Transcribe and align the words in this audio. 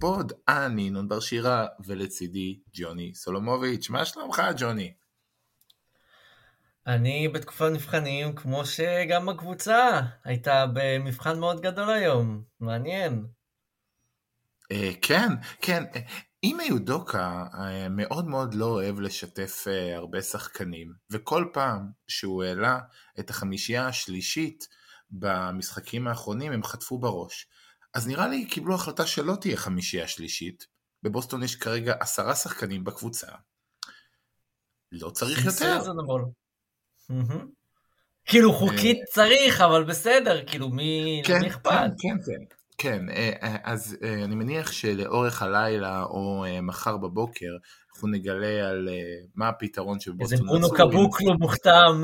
פוד. 0.00 0.32
אני 0.48 0.82
ינון 0.82 1.08
בר 1.08 1.20
שירה, 1.20 1.66
ולצידי 1.86 2.60
ג'וני 2.72 3.14
סולומוביץ'. 3.14 3.90
מה 3.90 4.04
שלומך, 4.04 4.42
ג'וני? 4.56 4.92
אני 6.86 7.28
בתקופת 7.28 7.70
מבחנים, 7.72 8.34
כמו 8.34 8.66
שגם 8.66 9.28
הקבוצה 9.28 10.00
הייתה 10.24 10.66
במבחן 10.74 11.38
מאוד 11.38 11.60
גדול 11.60 11.90
היום. 11.90 12.42
מעניין. 12.60 13.26
אה, 14.72 14.90
כן, 15.02 15.28
כן. 15.60 15.84
אימא 16.42 16.62
יודוקה 16.62 17.46
אה, 17.54 17.88
מאוד 17.88 18.28
מאוד 18.28 18.54
לא 18.54 18.66
אוהב 18.66 19.00
לשתף 19.00 19.64
אה, 19.68 19.96
הרבה 19.96 20.22
שחקנים, 20.22 20.92
וכל 21.10 21.48
פעם 21.52 21.90
שהוא 22.08 22.44
העלה 22.44 22.78
את 23.20 23.30
החמישייה 23.30 23.86
השלישית 23.86 24.68
במשחקים 25.10 26.06
האחרונים 26.08 26.52
הם 26.52 26.62
חטפו 26.62 26.98
בראש. 26.98 27.46
אז 27.94 28.08
נראה 28.08 28.28
לי 28.28 28.46
קיבלו 28.46 28.74
החלטה 28.74 29.06
שלא 29.06 29.36
תהיה 29.40 29.56
חמישייה 29.56 30.08
שלישית. 30.08 30.66
בבוסטון 31.02 31.42
יש 31.42 31.56
כרגע 31.56 31.94
עשרה 32.00 32.34
שחקנים 32.34 32.84
בקבוצה. 32.84 33.26
לא 34.92 35.10
צריך 35.10 35.44
יותר. 35.44 35.78
כאילו 38.24 38.52
חוקית 38.52 38.98
צריך, 39.12 39.60
אבל 39.60 39.84
בסדר, 39.84 40.46
כאילו 40.46 40.68
מי 40.68 41.22
כן, 41.24 41.44
אכפת? 41.44 41.70
כן, 41.70 42.08
כן, 42.08 42.44
כן. 42.48 42.54
כן, 42.78 43.08
אה, 43.10 43.32
אה, 43.42 43.56
אז 43.64 43.96
אה, 44.02 44.24
אני 44.24 44.34
מניח 44.34 44.72
שלאורך 44.72 45.42
הלילה 45.42 46.02
או 46.02 46.44
מחר 46.62 46.96
בבוקר 46.96 47.56
אנחנו 47.94 48.08
נגלה 48.08 48.68
על 48.68 48.88
מה 49.34 49.48
הפתרון 49.48 50.00
של 50.00 50.12
בוסטון. 50.12 50.38
איזה 50.38 50.44
ברונו 50.44 50.70
קבוקלו 50.70 51.38
מוכתם. 51.38 52.02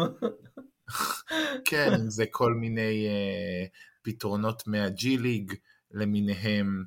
כן, 1.69 2.09
זה 2.09 2.25
כל 2.31 2.55
מיני 2.55 3.09
פתרונות 4.03 4.63
מהג'י 4.67 5.19
ליג 5.19 5.53
למיניהם. 5.91 6.85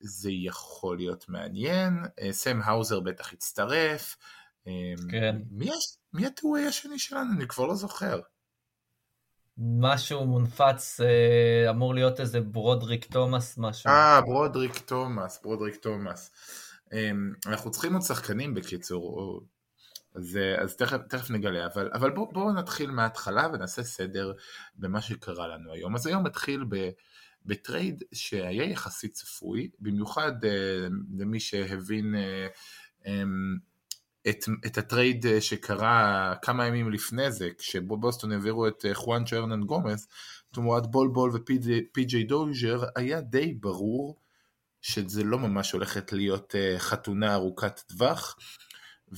זה 0.00 0.30
יכול 0.30 0.96
להיות 0.96 1.28
מעניין. 1.28 1.92
סם 2.30 2.60
האוזר 2.64 3.00
בטח 3.00 3.32
יצטרף. 3.32 4.16
כן. 5.10 5.36
מי 6.12 6.26
הטורי 6.26 6.66
השני 6.66 6.98
שלנו? 6.98 7.32
אני 7.36 7.46
כבר 7.48 7.66
לא 7.66 7.74
זוכר. 7.74 8.20
משהו 9.58 10.26
מונפץ, 10.26 11.00
אה, 11.00 11.70
אמור 11.70 11.94
להיות 11.94 12.20
איזה 12.20 12.40
ברודריק 12.40 13.04
תומאס 13.04 13.58
משהו. 13.58 13.90
אה, 13.90 14.20
ברודריק 14.20 14.78
תומאס, 14.78 15.40
ברודריק 15.42 15.76
תומאס. 15.76 16.30
אמ, 16.92 17.32
אנחנו 17.46 17.70
צריכים 17.70 17.92
עוד 17.92 18.02
שחקנים 18.02 18.54
בקיצור, 18.54 19.40
אז, 20.14 20.36
אה, 20.36 20.62
אז 20.62 20.76
תכף, 20.76 20.98
תכף 21.08 21.30
נגלה, 21.30 21.66
אבל, 21.66 21.90
אבל 21.94 22.10
בואו 22.10 22.32
בוא 22.32 22.52
נתחיל 22.52 22.90
מההתחלה 22.90 23.48
ונעשה 23.52 23.82
סדר 23.82 24.32
במה 24.74 25.00
שקרה 25.00 25.48
לנו 25.48 25.72
היום. 25.72 25.94
אז 25.94 26.06
היום 26.06 26.26
נתחיל 26.26 26.64
ב, 26.68 26.90
בטרייד 27.46 28.02
שהיה 28.12 28.64
יחסית 28.64 29.12
צפוי, 29.12 29.70
במיוחד 29.80 30.44
אה, 30.44 30.48
למי 31.18 31.40
שהבין 31.40 32.14
אה, 32.14 33.06
אמ, 33.06 33.08
את, 34.28 34.44
את 34.66 34.78
הטרייד 34.78 35.26
אה, 35.26 35.40
שקרה 35.40 36.34
כמה 36.42 36.66
ימים 36.66 36.90
לפני 36.90 37.32
זה, 37.32 37.48
כשבו 37.58 37.96
בוסטון 37.96 38.32
העבירו 38.32 38.68
את 38.68 38.84
אה, 38.88 38.94
חואנצ'ו 38.94 39.36
הרננגומז, 39.36 40.08
תמורת 40.54 40.90
בול 40.90 41.08
בול 41.08 41.30
ופי 41.34 42.04
ג'יי 42.04 42.24
דוזייר, 42.24 42.82
היה 42.96 43.20
די 43.20 43.54
ברור 43.54 44.16
שזה 44.80 45.24
לא 45.24 45.38
ממש 45.38 45.72
הולכת 45.72 46.12
להיות 46.12 46.54
אה, 46.54 46.78
חתונה 46.78 47.34
ארוכת 47.34 47.80
טווח, 47.86 48.36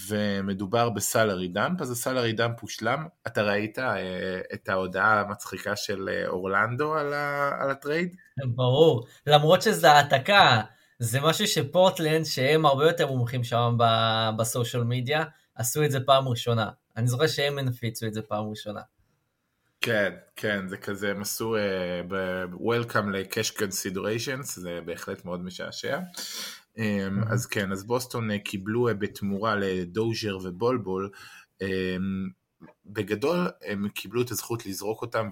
ומדובר 0.09 0.91
ב 0.91 0.99
salary 0.99 1.49
dump, 1.49 1.81
אז 1.81 1.91
ה 1.91 1.97
salary 1.97 2.33
dump 2.33 2.61
הושלם. 2.61 3.07
אתה 3.27 3.43
ראית 3.43 3.79
את 4.55 4.69
ההודעה 4.69 5.21
המצחיקה 5.21 5.77
של 5.77 6.09
אורלנדו 6.27 6.95
על, 6.95 7.13
ה, 7.13 7.51
על 7.61 7.71
הטרייד? 7.71 8.17
ברור, 8.47 9.07
למרות 9.27 9.63
שזה 9.63 9.91
העתקה. 9.93 10.63
זה 10.99 11.21
משהו 11.21 11.47
שפורטלנד, 11.47 12.25
שהם 12.25 12.67
הרבה 12.67 12.87
יותר 12.87 13.07
מומחים 13.07 13.45
שם 13.45 13.77
ב 14.39 14.45
social 14.45 14.83
media, 14.83 15.25
עשו 15.55 15.85
את 15.85 15.91
זה 15.91 16.01
פעם 16.01 16.29
ראשונה. 16.29 16.71
אני 16.97 17.07
זוכר 17.07 17.27
שהם 17.27 17.59
הנפיצו 17.59 18.07
את 18.07 18.15
זה 18.15 18.23
פעם 18.23 18.51
ראשונה. 18.51 18.81
כן, 19.81 20.13
כן, 20.37 20.69
זה 20.69 20.77
כזה, 20.77 21.11
הם 21.11 21.23
עשו 21.23 21.57
אה, 21.57 21.59
ב-Welcome 22.09 23.07
ל-Cash 23.13 23.59
Considerations, 23.59 24.61
זה 24.61 24.79
בהחלט 24.85 25.25
מאוד 25.25 25.45
משעשע. 25.45 25.99
Mm-hmm. 26.77 27.33
אז 27.33 27.47
כן, 27.47 27.73
אז 27.73 27.85
בוסטון 27.85 28.31
אה, 28.31 28.39
קיבלו 28.39 28.91
אה, 28.91 28.95
בתמורה 28.95 29.57
לדוזייר 29.57 30.39
ובול 30.43 30.77
בול, 30.77 31.11
אמ, 31.63 31.67
בגדול 32.87 33.49
הם 33.67 33.89
קיבלו 33.89 34.23
את 34.23 34.31
הזכות 34.31 34.67
לזרוק 34.67 35.03
אותם 35.03 35.31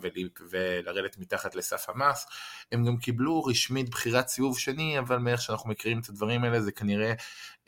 ולרדת 0.51 1.19
מתחת 1.19 1.55
לסף 1.55 1.89
המס. 1.89 2.27
הם 2.73 2.85
גם 2.85 2.97
קיבלו 2.97 3.45
רשמית 3.45 3.91
בחירת 3.91 4.29
סיבוב 4.29 4.59
שני, 4.59 4.99
אבל 4.99 5.17
מאיך 5.17 5.43
שאנחנו 5.43 5.71
מכירים 5.71 6.01
את 6.01 6.09
הדברים 6.09 6.45
האלה 6.45 6.61
זה 6.61 6.73
כנראה 6.73 7.13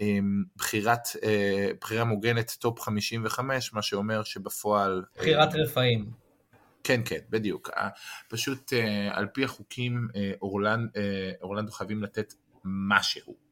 אמ, 0.01 0.45
בחירת, 0.57 1.09
אה, 1.23 1.69
בחירה 1.81 2.05
מוגנת 2.05 2.57
טופ 2.59 2.81
55, 2.81 3.73
מה 3.73 3.83
שאומר 3.83 4.23
שבפועל... 4.23 5.05
בחירת 5.17 5.55
אה, 5.55 5.63
רפאים. 5.63 6.11
כן, 6.85 7.01
כן, 7.05 7.21
בדיוק. 7.31 7.71
פשוט 8.29 8.73
אה, 8.73 9.11
על 9.13 9.27
פי 9.27 9.45
החוקים 9.45 10.09
אורלנד, 10.43 10.91
אורלנדו 11.43 11.73
חייבים 11.73 12.03
לתת 12.03 12.35
משהו. 12.65 13.44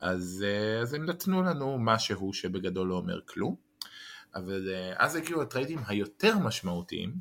אז, 0.00 0.44
אז 0.82 0.94
הם 0.94 1.06
נתנו 1.06 1.42
לנו 1.42 1.78
משהו 1.78 2.32
שבגדול 2.32 2.88
לא 2.88 2.94
אומר 2.94 3.20
כלום. 3.26 3.66
אבל 4.36 4.68
אה, 4.74 4.92
אז 4.96 5.16
הגיעו 5.16 5.42
הטריידים 5.42 5.78
היותר 5.86 6.38
משמעותיים, 6.38 7.14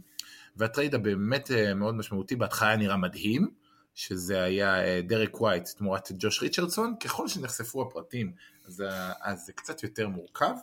והטרייד 0.55 0.95
הבאמת 0.95 1.51
אה, 1.51 1.73
מאוד 1.73 1.95
משמעותי, 1.95 2.35
בהתחלה 2.35 2.75
נראה 2.75 2.97
מדהים, 2.97 3.51
שזה 3.95 4.43
היה 4.43 4.83
אה, 4.83 5.01
דרק 5.03 5.41
ווייט 5.41 5.69
תמורת 5.77 6.11
ג'וש 6.19 6.41
ריצ'רדסון, 6.41 6.95
ככל 6.99 7.27
שנחשפו 7.27 7.81
הפרטים, 7.81 8.33
אז, 8.67 8.83
אז 9.21 9.45
זה 9.45 9.53
קצת 9.53 9.83
יותר 9.83 10.07
מורכב. 10.07 10.53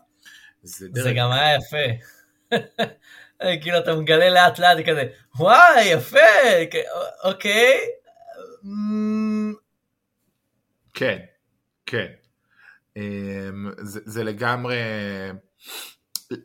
זה, 0.63 0.89
דרק... 0.89 1.05
זה 1.05 1.13
גם 1.13 1.31
היה 1.31 1.57
יפה. 1.57 2.57
כאילו 3.63 3.79
אתה 3.79 3.95
מגלה 3.95 4.31
לאט 4.31 4.59
לאט 4.59 4.79
כזה, 4.87 5.03
וואי, 5.39 5.85
יפה, 5.85 6.19
אוקיי. 7.25 7.79
כן, 10.95 11.19
כן. 11.93 12.07
אמ, 12.97 13.71
זה, 13.79 14.01
זה 14.05 14.25
לגמרי... 14.25 14.77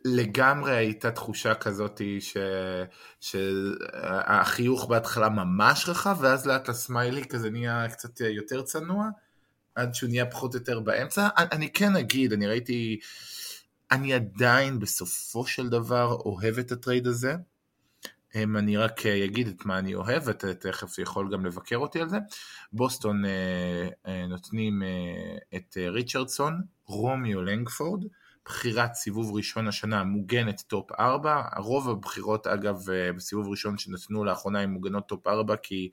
לגמרי 0.04 0.76
הייתה 0.76 1.10
תחושה 1.10 1.54
כזאת. 1.54 2.00
שהחיוך 3.20 4.86
בהתחלה 4.86 5.28
ממש 5.28 5.88
רחב, 5.88 6.16
ואז 6.20 6.46
לאט 6.46 6.68
הסמיילי 6.68 7.24
כזה 7.24 7.50
נהיה 7.50 7.88
קצת 7.88 8.20
יותר 8.20 8.62
צנוע, 8.62 9.08
עד 9.74 9.94
שהוא 9.94 10.10
נהיה 10.10 10.26
פחות 10.26 10.54
או 10.54 10.58
יותר 10.58 10.80
באמצע. 10.80 11.28
אני, 11.36 11.48
אני 11.52 11.72
כן 11.72 11.96
אגיד, 11.96 12.32
אני 12.32 12.46
ראיתי, 12.46 13.00
אני 13.90 14.14
עדיין 14.14 14.78
בסופו 14.78 15.46
של 15.46 15.68
דבר 15.68 16.12
אוהב 16.24 16.58
את 16.58 16.72
הטרייד 16.72 17.06
הזה. 17.06 17.34
אני 18.36 18.76
רק 18.76 19.06
אגיד 19.06 19.48
את 19.48 19.66
מה 19.66 19.78
אני 19.78 19.94
אוהב, 19.94 20.22
ואתה 20.26 20.54
תכף 20.54 20.98
יכול 20.98 21.32
גם 21.32 21.46
לבקר 21.46 21.76
אותי 21.76 22.00
על 22.00 22.08
זה. 22.08 22.18
בוסטון 22.72 23.24
אה, 23.24 23.88
אה, 24.06 24.26
נותנים 24.26 24.82
אה, 24.82 25.38
את 25.56 25.76
ריצ'רדסון, 25.90 26.62
רומיו 26.86 27.42
לנגפורד, 27.42 28.04
בחירת 28.48 28.94
סיבוב 28.94 29.36
ראשון 29.36 29.68
השנה 29.68 30.04
מוגנת 30.04 30.60
טופ 30.60 30.92
4, 31.00 31.42
רוב 31.56 31.88
הבחירות 31.88 32.46
אגב 32.46 32.90
אה, 32.90 33.12
בסיבוב 33.12 33.48
ראשון 33.48 33.78
שנתנו 33.78 34.24
לאחרונה 34.24 34.60
הן 34.60 34.70
מוגנות 34.70 35.08
טופ 35.08 35.26
4 35.26 35.56
כי 35.56 35.90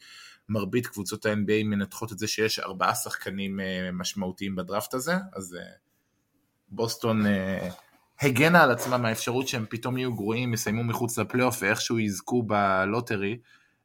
מרבית 0.49 0.87
קבוצות 0.87 1.25
ה-NBA 1.25 1.63
מנתחות 1.65 2.11
את 2.11 2.19
זה 2.19 2.27
שיש 2.27 2.59
ארבעה 2.59 2.95
שחקנים 2.95 3.59
אה, 3.59 3.89
משמעותיים 3.93 4.55
בדראפט 4.55 4.93
הזה, 4.93 5.15
אז 5.33 5.55
אה, 5.55 5.71
בוסטון 6.67 7.23
הגנה 8.21 8.63
על 8.63 8.71
עצמם 8.71 9.01
מהאפשרות 9.01 9.47
שהם 9.47 9.65
פתאום 9.69 9.97
יהיו 9.97 10.15
גרועים, 10.15 10.53
יסיימו 10.53 10.83
מחוץ 10.83 11.17
לפלייאוף 11.17 11.57
ואיכשהו 11.61 11.99
יזכו 11.99 12.43
ב 12.43 12.55
lottery 12.55 13.37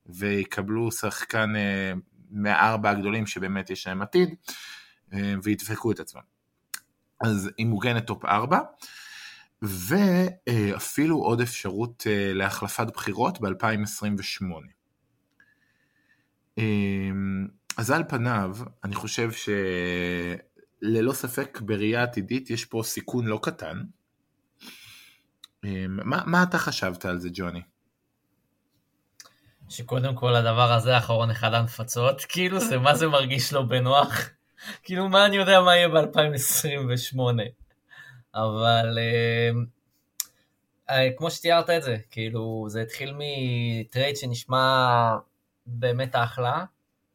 ויקבלו 0.06 0.92
שחקן 0.92 1.52
מהארבע 2.30 2.90
הגדולים 2.90 3.26
שבאמת 3.26 3.70
יש 3.70 3.86
להם 3.86 4.02
עתיד 4.02 4.34
וידפקו 5.42 5.92
את 5.92 6.00
עצמם. 6.00 6.20
אז 7.20 7.50
היא 7.58 7.66
מוגנת 7.66 8.06
top 8.06 8.24
4, 8.24 8.58
ואפילו 9.62 11.18
עוד 11.18 11.40
אפשרות 11.40 12.06
אה, 12.06 12.32
להחלפת 12.34 12.86
בחירות 12.94 13.40
ב-2028. 13.40 14.44
אמ, 16.58 17.46
אז 17.76 17.90
על 17.90 18.02
פניו, 18.08 18.56
אני 18.84 18.94
חושב 18.94 19.30
שללא 20.82 21.12
ספק 21.12 21.60
בראייה 21.60 22.02
עתידית 22.02 22.50
יש 22.50 22.64
פה 22.64 22.82
סיכון 22.84 23.26
לא 23.26 23.40
קטן. 23.42 23.82
אמ, 25.64 25.98
מה, 26.04 26.22
מה 26.26 26.42
אתה 26.42 26.58
חשבת 26.58 27.04
על 27.04 27.18
זה, 27.18 27.28
ג'וני? 27.32 27.62
שקודם 29.68 30.14
כל 30.14 30.34
הדבר 30.34 30.72
הזה 30.72 30.94
האחרון 30.94 31.30
אחד 31.30 31.54
הנפצות, 31.54 32.24
כאילו 32.28 32.60
זה 32.60 32.78
מה 32.78 32.94
זה 32.94 33.08
מרגיש 33.08 33.52
לא 33.52 33.62
בנוח. 33.62 34.30
כאילו, 34.84 35.08
מה 35.08 35.26
אני 35.26 35.36
יודע 35.36 35.60
מה 35.60 35.76
יהיה 35.76 35.88
ב-2028? 35.88 37.18
אבל 38.34 38.98
אה, 38.98 39.50
אה, 40.90 41.08
כמו 41.16 41.30
שתיארת 41.30 41.70
את 41.70 41.82
זה, 41.82 41.96
כאילו, 42.10 42.66
זה 42.68 42.82
התחיל 42.82 43.14
מטרייד 43.18 44.16
שנשמע 44.16 45.16
באמת 45.66 46.16
אחלה, 46.16 46.64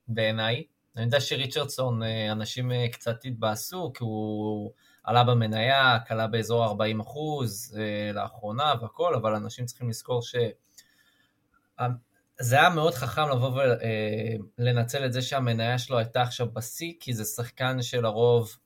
בעיניי. 0.08 0.64
אני 0.96 1.06
יודע 1.06 1.20
שריצ'רדסון, 1.20 2.04
אה, 2.04 2.32
אנשים 2.32 2.72
אה, 2.72 2.88
קצת 2.92 3.26
התבאסו, 3.26 3.92
כי 3.94 4.04
הוא 4.04 4.72
עלה 5.04 5.24
במניה, 5.24 5.98
עלה 6.10 6.28
באזור 6.28 6.66
40 6.66 7.00
אחוז 7.00 7.78
אה, 7.80 8.12
לאחרונה 8.14 8.74
והכל, 8.82 9.16
אבל 9.16 9.36
אנשים 9.36 9.66
צריכים 9.66 9.90
לזכור 9.90 10.22
ש... 10.22 10.36
זה 12.40 12.56
היה 12.56 12.70
מאוד 12.70 12.94
חכם 12.94 13.30
לבוא 13.30 13.62
ולנצל 14.58 15.06
את 15.06 15.14
זה 15.14 15.22
שהמניה 15.22 15.78
שלו 15.78 15.98
הייתה 15.98 16.22
עכשיו 16.22 16.52
בשיא, 16.54 16.94
כי 17.00 17.14
זה 17.14 17.26
שחקן 17.26 17.82
שלרוב 17.82 18.58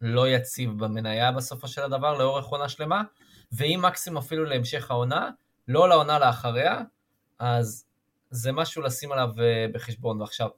לא 0.00 0.28
יציב 0.28 0.84
במניה 0.84 1.32
בסופו 1.32 1.68
של 1.68 1.82
הדבר 1.82 2.18
לאורך 2.18 2.46
עונה 2.46 2.68
שלמה, 2.68 3.02
ואם 3.52 3.80
מקסימום 3.82 4.18
אפילו 4.18 4.44
להמשך 4.44 4.90
העונה, 4.90 5.30
לא 5.68 5.88
לעונה 5.88 6.18
לאחריה, 6.18 6.80
אז 7.38 7.84
זה 8.30 8.52
משהו 8.52 8.82
לשים 8.82 9.12
עליו 9.12 9.28
בחשבון. 9.72 10.20
ועכשיו, 10.20 10.48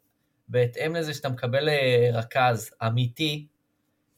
בהתאם 0.53 0.95
לזה 0.95 1.15
שאתה 1.15 1.29
מקבל 1.29 1.69
אה, 1.69 2.11
רכז 2.13 2.71
אמיתי, 2.87 3.47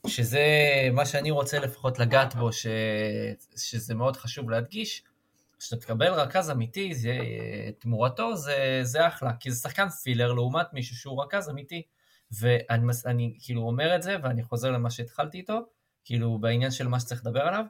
שזה 0.07 0.47
מה 0.93 1.07
שאני 1.07 1.31
רוצה 1.31 1.59
לפחות 1.59 1.99
לגעת 1.99 2.35
בו, 2.35 2.53
ש... 2.53 2.67
שזה 3.57 3.95
מאוד 3.95 4.17
חשוב 4.17 4.51
להדגיש, 4.51 5.03
כשאתה 5.59 5.77
תקבל 5.77 6.13
רכז 6.13 6.51
אמיתי, 6.51 6.95
זה, 6.95 7.19
תמורתו 7.79 8.37
זה, 8.37 8.81
זה 8.83 9.07
אחלה, 9.07 9.33
כי 9.41 9.51
זה 9.51 9.61
שחקן 9.61 9.89
פילר 9.89 10.33
לעומת 10.33 10.73
מישהו 10.73 10.97
שהוא 10.97 11.23
רכז 11.25 11.51
אמיתי. 11.51 11.83
ואני 12.33 12.93
אני, 13.07 13.37
כאילו 13.41 13.63
אומר 13.63 13.97
את 13.97 14.03
זה, 14.03 14.17
ואני 14.23 14.43
חוזר 14.43 14.71
למה 14.71 14.91
שהתחלתי 14.91 15.39
איתו, 15.39 15.61
כאילו 16.05 16.39
בעניין 16.39 16.71
של 16.71 16.89
מה 16.89 17.01
שצריך 17.01 17.21
לדבר 17.27 17.43
עליו, 17.43 17.65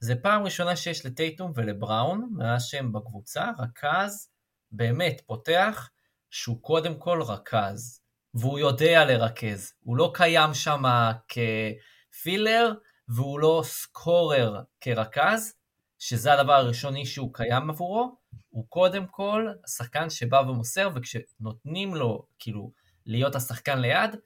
זה 0.00 0.16
פעם 0.16 0.42
ראשונה 0.42 0.76
שיש 0.76 1.06
לטייטום 1.06 1.52
ולבראון, 1.54 2.28
מאז 2.32 2.64
שהם 2.64 2.92
בקבוצה, 2.92 3.50
רכז 3.58 4.28
באמת 4.72 5.20
פותח, 5.26 5.90
שהוא 6.34 6.62
קודם 6.62 6.94
כל 6.98 7.22
רכז, 7.22 8.00
והוא 8.34 8.58
יודע 8.58 9.04
לרכז. 9.04 9.72
הוא 9.80 9.96
לא 9.96 10.10
קיים 10.14 10.54
שם 10.54 10.82
כפילר, 11.28 12.72
והוא 13.08 13.40
לא 13.40 13.62
סקורר 13.64 14.60
כרכז, 14.80 15.54
שזה 15.98 16.32
הדבר 16.32 16.52
הראשוני 16.52 17.06
שהוא 17.06 17.34
קיים 17.34 17.70
עבורו, 17.70 18.16
הוא 18.48 18.66
קודם 18.68 19.06
כל 19.06 19.48
שחקן 19.66 20.10
שבא 20.10 20.36
ומוסר, 20.36 20.88
וכשנותנים 20.94 21.94
לו, 21.94 22.26
כאילו, 22.38 22.72
להיות 23.06 23.34
השחקן 23.34 23.78
ליד, 23.78 24.16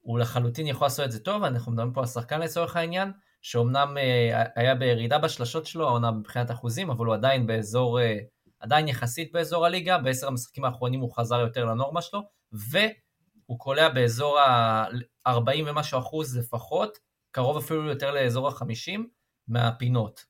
הוא 0.00 0.18
לחלוטין 0.18 0.66
יכול 0.66 0.84
לעשות 0.84 1.04
את 1.04 1.12
זה 1.12 1.20
טוב, 1.20 1.44
אנחנו 1.44 1.72
מדברים 1.72 1.92
פה 1.92 2.00
על 2.00 2.06
שחקן 2.06 2.40
לצורך 2.40 2.76
העניין, 2.76 3.12
שאומנם 3.42 3.96
אה, 3.98 4.44
היה 4.56 4.74
בירידה 4.74 5.18
בשלשות 5.18 5.66
שלו, 5.66 5.88
העונה 5.88 6.10
מבחינת 6.10 6.50
אחוזים, 6.50 6.90
אבל 6.90 7.06
הוא 7.06 7.14
עדיין 7.14 7.46
באזור 7.46 8.00
אה, 8.00 8.18
עדיין 8.60 8.88
יחסית 8.88 9.32
באזור 9.32 9.66
הליגה, 9.66 9.98
בעשר 9.98 10.26
המשחקים 10.26 10.64
האחרונים 10.64 11.00
הוא 11.00 11.12
חזר 11.16 11.40
יותר 11.40 11.64
לנורמה 11.64 12.02
שלו, 12.02 12.22
והוא 12.52 13.58
קולע 13.58 13.88
באזור 13.88 14.38
ה-40 14.40 15.62
ומשהו 15.66 15.98
אחוז 15.98 16.38
לפחות, 16.38 16.98
קרוב 17.30 17.56
אפילו 17.56 17.88
יותר 17.88 18.10
לאזור 18.10 18.48
ה-50 18.48 19.00
מהפינות. 19.48 20.24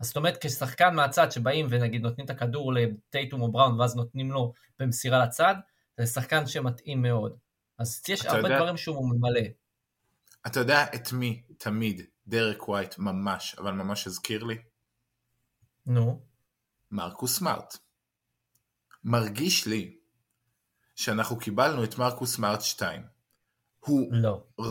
אז 0.00 0.06
זאת 0.06 0.16
אומרת, 0.16 0.38
כשחקן 0.40 0.94
מהצד 0.94 1.32
שבאים 1.32 1.66
ונגיד 1.70 2.02
נותנים 2.02 2.24
את 2.24 2.30
הכדור 2.30 2.72
לטייטום 2.72 3.42
או 3.42 3.52
בראון 3.52 3.80
ואז 3.80 3.96
נותנים 3.96 4.32
לו 4.32 4.52
במסירה 4.78 5.24
לצד, 5.24 5.54
זה 5.96 6.06
שחקן 6.06 6.46
שמתאים 6.46 7.02
מאוד. 7.02 7.36
אז 7.78 8.02
יש 8.08 8.26
הרבה 8.26 8.38
יודע, 8.38 8.56
דברים 8.56 8.76
שהוא 8.76 9.10
ממלא. 9.10 9.40
אתה 10.46 10.60
יודע 10.60 10.84
את 10.94 11.12
מי 11.12 11.42
תמיד 11.58 12.02
דרק 12.26 12.68
ווייט 12.68 12.98
ממש, 12.98 13.54
אבל 13.58 13.72
ממש 13.72 14.06
הזכיר 14.06 14.44
לי? 14.44 14.56
נו. 15.86 16.33
מרקוס 16.94 17.38
סמארט. 17.38 17.78
מרגיש 19.04 19.66
לי 19.66 19.96
שאנחנו 20.94 21.38
קיבלנו 21.38 21.84
את 21.84 21.98
מרקוס 21.98 22.34
סמארט 22.34 22.60
2. 22.60 23.02
הוא... 23.80 24.08
לא. 24.12 24.42
ר... 24.60 24.64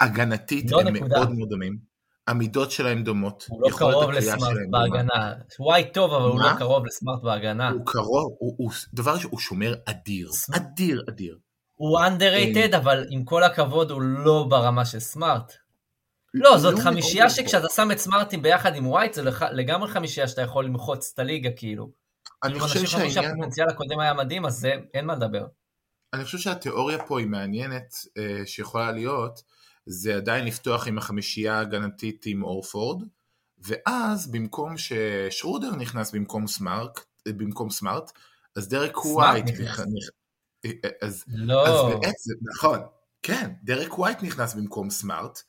הגנתית 0.00 0.70
לא 0.70 0.80
הם 0.80 0.88
נקודה. 0.88 1.16
מאוד 1.16 1.30
מאוד 1.30 1.48
דומים. 1.48 1.78
המידות 2.26 2.70
שלהם 2.70 3.02
דומות. 3.02 3.46
הוא 3.48 3.62
לא 3.62 3.76
קרוב 3.78 4.10
לסמארט 4.10 4.56
בהגנה. 4.70 5.32
וואי 5.60 5.90
טוב, 5.92 6.12
אבל 6.12 6.22
מה? 6.22 6.30
הוא 6.30 6.40
לא 6.40 6.58
קרוב 6.58 6.86
לסמארט 6.86 7.22
בהגנה. 7.22 7.70
הוא 7.70 7.86
קרוב, 7.86 8.36
הוא, 8.38 8.54
הוא, 8.58 8.70
דבר 8.94 9.14
ראשון, 9.14 9.30
הוא 9.30 9.40
שומר 9.40 9.74
אדיר. 9.84 10.32
סמארט. 10.32 10.62
אדיר, 10.62 11.04
אדיר. 11.08 11.38
הוא 11.74 12.00
underrated, 12.00 12.76
אבל 12.76 13.04
עם 13.10 13.24
כל 13.24 13.42
הכבוד 13.42 13.90
הוא 13.90 14.02
לא 14.02 14.46
ברמה 14.50 14.84
של 14.84 14.98
סמארט. 14.98 15.52
לא, 16.36 16.58
זאת 16.58 16.78
חמישייה 16.78 17.30
שכשאתה 17.30 17.66
שם 17.68 17.90
את 17.90 17.98
סמארטים 17.98 18.42
ביחד 18.42 18.76
עם 18.76 18.86
ווייט, 18.86 19.14
זה 19.14 19.22
לגמרי 19.52 19.88
חמישייה 19.88 20.28
שאתה 20.28 20.42
יכול 20.42 20.64
למחוץ 20.64 21.10
את 21.14 21.18
הליגה, 21.18 21.50
כאילו. 21.56 21.90
אני 22.44 22.60
חושב 22.60 22.86
שהעניין... 22.86 23.10
שהפוטנציאל 23.10 23.68
הקודם 23.68 24.00
היה 24.00 24.14
מדהים, 24.14 24.46
אז 24.46 24.54
זה, 24.58 24.72
אין 24.94 25.06
מה 25.06 25.14
לדבר. 25.14 25.46
אני 26.12 26.24
חושב 26.24 26.38
שהתיאוריה 26.38 27.04
פה 27.04 27.20
היא 27.20 27.26
מעניינת, 27.26 27.94
אה, 28.18 28.46
שיכולה 28.46 28.92
להיות, 28.92 29.42
זה 29.86 30.16
עדיין 30.16 30.44
לפתוח 30.44 30.88
עם 30.88 30.98
החמישייה 30.98 31.54
ההגנתית 31.54 32.26
עם 32.26 32.42
אורפורד, 32.44 33.02
ואז 33.58 34.30
במקום 34.30 34.74
ששרודר 34.78 35.76
נכנס 35.76 36.14
במקום 36.14 36.46
סמארט, 36.46 37.00
במקום 37.28 37.70
סמארט, 37.70 38.12
אז 38.56 38.68
דרק 38.68 39.04
ווייט 39.04 39.44
נכנס. 39.60 39.86
אז, 41.02 41.24
לא. 41.28 41.66
אז 41.66 42.00
בעצם, 42.00 42.32
נכון, 42.54 42.78
כן, 43.22 43.50
דרק 43.62 43.98
ווייט 43.98 44.22
נכנס 44.22 44.54
במקום 44.54 44.90
סמארט, 44.90 45.42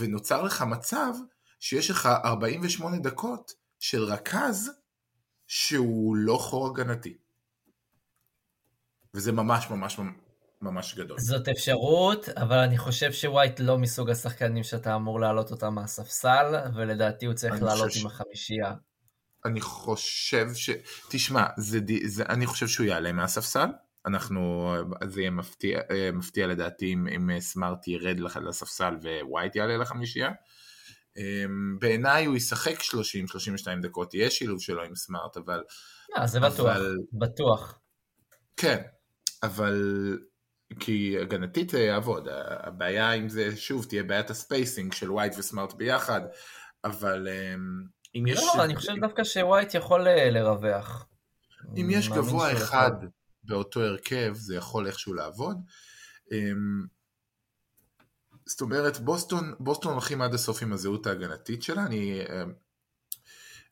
ונוצר 0.00 0.42
לך 0.42 0.62
מצב 0.62 1.12
שיש 1.60 1.90
לך 1.90 2.06
48 2.06 2.98
דקות 2.98 3.52
של 3.78 4.04
רכז 4.04 4.70
שהוא 5.46 6.16
לא 6.16 6.36
חור 6.36 6.66
הגנתי. 6.66 7.18
וזה 9.14 9.32
ממש 9.32 9.70
ממש 9.70 9.98
ממש 10.62 10.94
גדול. 10.94 11.18
זאת 11.18 11.48
אפשרות, 11.48 12.28
אבל 12.28 12.58
אני 12.58 12.78
חושב 12.78 13.12
שווייט 13.12 13.60
לא 13.60 13.78
מסוג 13.78 14.10
השחקנים 14.10 14.62
שאתה 14.62 14.94
אמור 14.94 15.20
להעלות 15.20 15.50
אותם 15.50 15.74
מהספסל, 15.74 16.54
ולדעתי 16.76 17.26
הוא 17.26 17.34
צריך 17.34 17.62
לעלות 17.62 17.90
עם 18.00 18.06
החמישייה. 18.06 18.74
אני 19.44 19.60
חושב 19.60 20.54
ש... 20.54 20.70
תשמע, 21.10 21.46
זה, 21.56 21.78
זה, 22.06 22.24
אני 22.28 22.46
חושב 22.46 22.68
שהוא 22.68 22.86
יעלה 22.86 23.12
מהספסל. 23.12 23.66
אנחנו, 24.06 24.74
זה 25.04 25.20
יהיה 25.20 25.30
מפתיע, 25.30 25.80
מפתיע 26.12 26.46
לדעתי 26.46 26.92
אם, 26.92 27.08
אם 27.08 27.40
סמארט 27.40 27.88
ירד 27.88 28.20
לספסל 28.20 28.94
ווייט 29.22 29.56
יעלה 29.56 29.76
לחמישייה. 29.76 30.30
אמ, 31.16 31.78
בעיניי 31.80 32.24
הוא 32.24 32.36
ישחק 32.36 32.80
30-32 32.80 33.80
דקות, 33.82 34.14
יהיה 34.14 34.30
שילוב 34.30 34.60
שלו 34.60 34.82
עם 34.82 34.94
סמארט, 34.94 35.36
אבל... 35.36 35.62
לא, 36.16 36.26
זה 36.26 36.40
בטוח, 36.40 36.76
אבל... 36.76 36.96
בטוח. 37.12 37.80
כן, 38.56 38.82
אבל 39.42 40.18
כי 40.80 41.16
הגנתית 41.20 41.70
זה 41.70 41.80
יעבוד, 41.80 42.28
הבעיה 42.60 43.12
עם 43.12 43.28
זה, 43.28 43.56
שוב, 43.56 43.84
תהיה 43.84 44.02
בעיית 44.02 44.30
ה 44.30 44.38
spacing 44.38 44.92
של 44.92 45.12
ווייט 45.12 45.34
וסמארט 45.38 45.72
ביחד, 45.72 46.20
אבל 46.84 47.28
אמ, 47.28 47.84
אם 48.14 48.26
יש... 48.26 48.38
לא, 48.38 48.64
אני 48.64 48.76
חושב 48.76 48.92
דווקא 49.00 49.24
שווייט 49.24 49.74
יכול 49.74 50.08
אה, 50.08 50.30
לרווח. 50.30 51.06
אם 51.76 51.88
יש 51.90 52.08
גבוה 52.08 52.52
אחד 52.52 52.92
באותו 53.44 53.80
הרכב, 53.80 54.34
זה 54.34 54.56
יכול 54.56 54.86
איכשהו 54.86 55.14
לעבוד. 55.14 55.56
אמ, 56.32 56.86
זאת 58.46 58.60
אומרת, 58.60 59.00
בוסטון, 59.00 59.54
בוסטון 59.58 59.92
הולכים 59.92 60.22
עד 60.22 60.34
הסוף 60.34 60.62
עם 60.62 60.72
הזהות 60.72 61.06
ההגנתית 61.06 61.62
שלה, 61.62 61.86
אני, 61.86 62.20
אמ, 62.20 62.52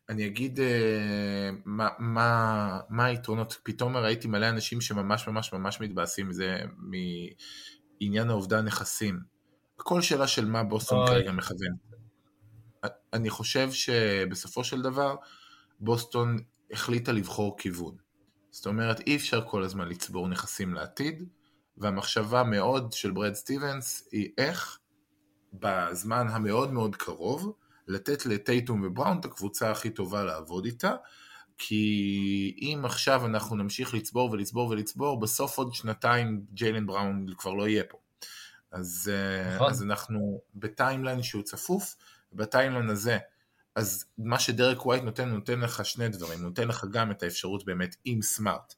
אני 0.08 0.26
אגיד 0.26 0.60
אה, 0.60 1.50
מה, 1.64 1.88
מה, 1.98 2.80
מה 2.88 3.04
היתרונות, 3.04 3.60
פתאום 3.62 3.96
ראיתי 3.96 4.28
מלא 4.28 4.48
אנשים 4.48 4.80
שממש 4.80 5.28
ממש 5.28 5.52
ממש 5.52 5.80
מתבאסים 5.80 6.28
מזה, 6.28 6.62
מעניין 8.00 8.30
האובדן 8.30 8.64
נכסים. 8.64 9.20
הכל 9.78 10.02
שאלה 10.02 10.26
של 10.26 10.44
מה 10.44 10.64
בוסטון 10.64 11.06
כרגע 11.06 11.32
מכוון. 11.32 11.76
אני 13.12 13.30
חושב 13.30 13.72
שבסופו 13.72 14.64
של 14.64 14.82
דבר, 14.82 15.16
בוסטון 15.80 16.38
החליטה 16.70 17.12
לבחור 17.12 17.58
כיוון. 17.58 17.96
זאת 18.52 18.66
אומרת, 18.66 19.00
אי 19.00 19.16
אפשר 19.16 19.44
כל 19.48 19.62
הזמן 19.62 19.88
לצבור 19.88 20.28
נכסים 20.28 20.74
לעתיד, 20.74 21.24
והמחשבה 21.76 22.42
מאוד 22.42 22.92
של 22.92 23.10
ברד 23.10 23.34
סטיבנס 23.34 24.08
היא 24.12 24.28
איך 24.38 24.78
בזמן 25.52 26.26
המאוד 26.28 26.72
מאוד 26.72 26.96
קרוב 26.96 27.52
לתת 27.88 28.26
לטייטום 28.26 28.82
ובראון 28.84 29.20
את 29.20 29.24
הקבוצה 29.24 29.70
הכי 29.70 29.90
טובה 29.90 30.24
לעבוד 30.24 30.64
איתה, 30.64 30.94
כי 31.58 32.56
אם 32.60 32.82
עכשיו 32.84 33.26
אנחנו 33.26 33.56
נמשיך 33.56 33.94
לצבור 33.94 34.30
ולצבור 34.30 34.68
ולצבור, 34.68 35.20
בסוף 35.20 35.58
עוד 35.58 35.74
שנתיים 35.74 36.44
ג'יילן 36.52 36.86
בראון 36.86 37.26
כבר 37.38 37.52
לא 37.52 37.68
יהיה 37.68 37.84
פה. 37.88 37.98
אז, 38.70 39.10
אה, 39.12 39.54
נכון. 39.54 39.70
אז 39.70 39.82
אנחנו 39.82 40.40
ב 40.54 40.62
timeline 40.62 41.22
שהוא 41.22 41.42
צפוף, 41.42 41.96
ב 42.32 42.38
timeline 42.38 42.90
הזה 42.90 43.18
אז 43.74 44.04
מה 44.18 44.38
שדרק 44.38 44.86
ווייט 44.86 45.02
נותן, 45.02 45.28
נותן 45.28 45.60
לך 45.60 45.84
שני 45.84 46.08
דברים, 46.08 46.42
נותן 46.42 46.68
לך 46.68 46.84
גם 46.90 47.10
את 47.10 47.22
האפשרות 47.22 47.64
באמת 47.64 47.96
עם 48.04 48.22
סמארט 48.22 48.74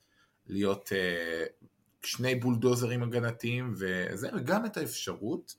להיות 0.46 0.88
אה, 0.88 1.66
שני 2.02 2.34
בולדוזרים 2.34 3.02
הגנתיים 3.02 3.74
וזה, 3.76 4.30
וגם 4.36 4.66
את 4.66 4.76
האפשרות 4.76 5.54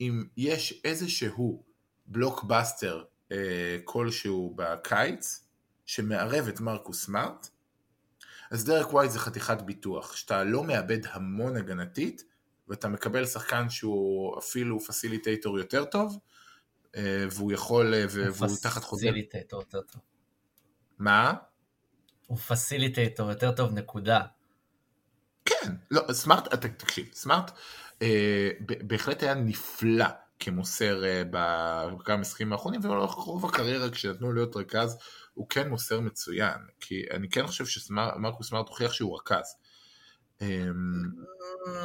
אם 0.00 0.24
יש 0.36 0.80
איזשהו 0.84 1.64
blockbuster 2.06 3.04
אה, 3.28 3.32
כלשהו 3.84 4.54
בקיץ 4.56 5.46
שמערב 5.86 6.48
את 6.48 6.60
מרקוס 6.60 7.04
סמארט, 7.04 7.48
אז 8.50 8.64
דרק 8.64 8.92
ווייט 8.92 9.10
זה 9.10 9.18
חתיכת 9.18 9.62
ביטוח, 9.62 10.16
שאתה 10.16 10.44
לא 10.44 10.64
מאבד 10.64 10.98
המון 11.06 11.56
הגנתית, 11.56 12.24
ואתה 12.68 12.88
מקבל 12.88 13.26
שחקן 13.26 13.70
שהוא 13.70 14.38
אפילו 14.38 14.80
facilitator 14.80 15.58
יותר 15.58 15.84
טוב, 15.84 16.12
אה, 16.12 16.18
והוא 17.30 17.52
יכול, 17.52 17.94
אה, 17.94 18.04
והוא 18.10 18.56
תחת 18.62 18.84
חוזה. 18.84 19.06
facilitator 19.06 19.60
יותר 19.60 19.80
טוב. 19.80 20.02
מה? 20.98 21.34
הוא 22.26 22.38
facilitator 22.38 23.30
יותר 23.30 23.52
טוב, 23.52 23.72
נקודה. 23.72 24.20
כן, 25.44 25.74
לא, 25.90 26.12
סמארט, 26.12 26.54
תקשיב, 26.54 27.10
סמארט 27.12 27.50
אה, 28.02 28.50
בהחלט 28.60 29.22
היה 29.22 29.34
נפלא 29.34 30.06
כמוסר 30.38 31.04
אה, 31.04 31.22
בכמה 31.30 32.16
משחקים 32.16 32.52
האחרונים, 32.52 32.80
ולאורך 32.84 33.14
רוב 33.14 33.46
הקריירה 33.46 33.90
כשנתנו 33.90 34.24
לו 34.24 34.32
להיות 34.32 34.56
רכז, 34.56 34.98
הוא 35.34 35.48
כן 35.48 35.68
מוסר 35.68 36.00
מצוין, 36.00 36.58
כי 36.80 37.04
אני 37.10 37.28
כן 37.28 37.46
חושב 37.46 37.66
שמרקוס 37.66 38.48
סמארט 38.48 38.68
הוכיח 38.68 38.92
שהוא 38.92 39.18
רכז. 39.18 39.56
אמ, 40.42 41.02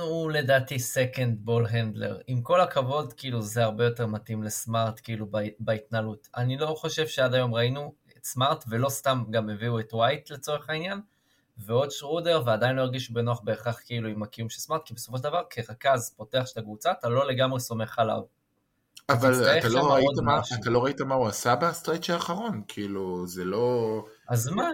הוא 0.01 0.31
לדעתי 0.31 0.79
second 0.79 1.38
ball 1.39 1.65
handler. 1.69 2.17
עם 2.27 2.41
כל 2.41 2.62
הכבוד, 2.62 3.13
כאילו 3.13 3.41
זה 3.41 3.63
הרבה 3.63 3.85
יותר 3.85 4.07
מתאים 4.07 4.43
לסמארט, 4.43 5.00
כאילו 5.03 5.27
בהתנהלות. 5.59 6.27
אני 6.38 6.57
לא 6.57 6.75
חושב 6.77 7.07
שעד 7.07 7.33
היום 7.33 7.55
ראינו 7.55 7.93
את 8.17 8.25
סמארט, 8.25 8.63
ולא 8.67 8.89
סתם 8.89 9.24
גם 9.29 9.50
הביאו 9.50 9.79
את 9.79 9.93
ווייט 9.93 10.29
לצורך 10.31 10.69
העניין, 10.69 11.01
ועוד 11.57 11.91
שרודר, 11.91 12.43
ועדיין 12.45 12.75
לא 12.75 12.81
הרגישו 12.81 13.13
בנוח 13.13 13.41
בהכרח 13.43 13.79
כאילו 13.85 14.09
עם 14.09 14.24
הקיום 14.24 14.50
של 14.50 14.59
סמארט, 14.59 14.81
כי 14.85 14.93
בסופו 14.93 15.17
של 15.17 15.24
דבר, 15.24 15.41
כרכז 15.50 16.13
פותח 16.17 16.43
של 16.45 16.59
הקבוצה, 16.59 16.91
אתה 16.91 17.09
לא 17.09 17.27
לגמרי 17.27 17.59
סומך 17.59 18.00
עליו. 18.00 18.21
אבל 19.09 19.57
אתה 19.59 19.69
לא, 19.69 19.93
ראית 19.93 20.17
מה, 20.24 20.41
אתה 20.62 20.69
לא 20.69 20.83
ראית 20.83 21.01
מה 21.01 21.15
הוא 21.15 21.27
עשה 21.27 21.55
ב 21.55 21.62
stretch 21.62 22.10
האחרון, 22.09 22.62
כאילו, 22.67 23.27
זה 23.27 23.45
לא... 23.45 24.05
אז 24.29 24.47
מה? 24.47 24.69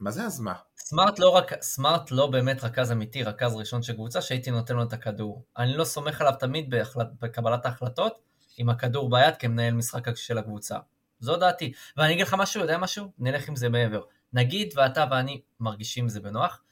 מה 0.00 0.10
זה 0.10 0.24
אז 0.24 0.40
מה? 0.40 0.54
סמארט 0.88 1.18
לא, 1.18 1.30
רק, 1.30 1.62
סמארט 1.62 2.10
לא 2.10 2.26
באמת 2.26 2.64
רכז 2.64 2.92
אמיתי, 2.92 3.22
רכז 3.22 3.54
ראשון 3.54 3.82
של 3.82 3.92
קבוצה, 3.92 4.22
שהייתי 4.22 4.50
נותן 4.50 4.76
לו 4.76 4.82
את 4.82 4.92
הכדור. 4.92 5.44
אני 5.58 5.76
לא 5.76 5.84
סומך 5.84 6.20
עליו 6.20 6.32
תמיד 6.38 6.70
בהחלט, 6.70 7.06
בקבלת 7.20 7.66
ההחלטות, 7.66 8.18
עם 8.56 8.68
הכדור 8.68 9.10
ביד 9.10 9.36
כמנהל 9.36 9.74
משחק 9.74 10.16
של 10.16 10.38
הקבוצה. 10.38 10.78
זו 11.20 11.36
דעתי. 11.36 11.72
ואני 11.96 12.12
אגיד 12.12 12.26
לך 12.26 12.34
משהו, 12.38 12.60
יודע 12.60 12.78
משהו? 12.78 13.12
נלך 13.18 13.48
עם 13.48 13.56
זה 13.56 13.68
מעבר. 13.68 14.02
נגיד 14.32 14.72
ואתה 14.76 15.04
ואני 15.10 15.40
מרגישים 15.60 16.08
זה 16.08 16.20
בנוח, 16.20 16.62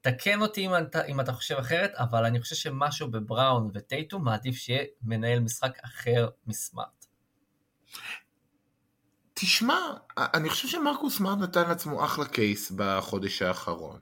תקן 0.00 0.42
אותי 0.42 0.66
אם 0.66 0.76
אתה, 0.76 1.04
אם 1.04 1.20
אתה 1.20 1.32
חושב 1.32 1.56
אחרת, 1.56 1.94
אבל 1.94 2.24
אני 2.24 2.40
חושב 2.40 2.56
שמשהו 2.56 3.10
בבראון 3.10 3.70
וטייטום 3.74 4.24
מעדיף 4.24 4.56
שיהיה 4.56 4.84
מנהל 5.02 5.40
משחק 5.40 5.78
אחר 5.84 6.28
מסמארט. 6.46 7.03
תשמע, 9.44 9.78
אני 10.18 10.48
חושב 10.48 10.68
שמרקוס 10.68 11.16
סמארט 11.16 11.38
נתן 11.38 11.68
לעצמו 11.68 12.04
אחלה 12.04 12.24
קייס 12.24 12.72
בחודש 12.76 13.42
האחרון. 13.42 14.00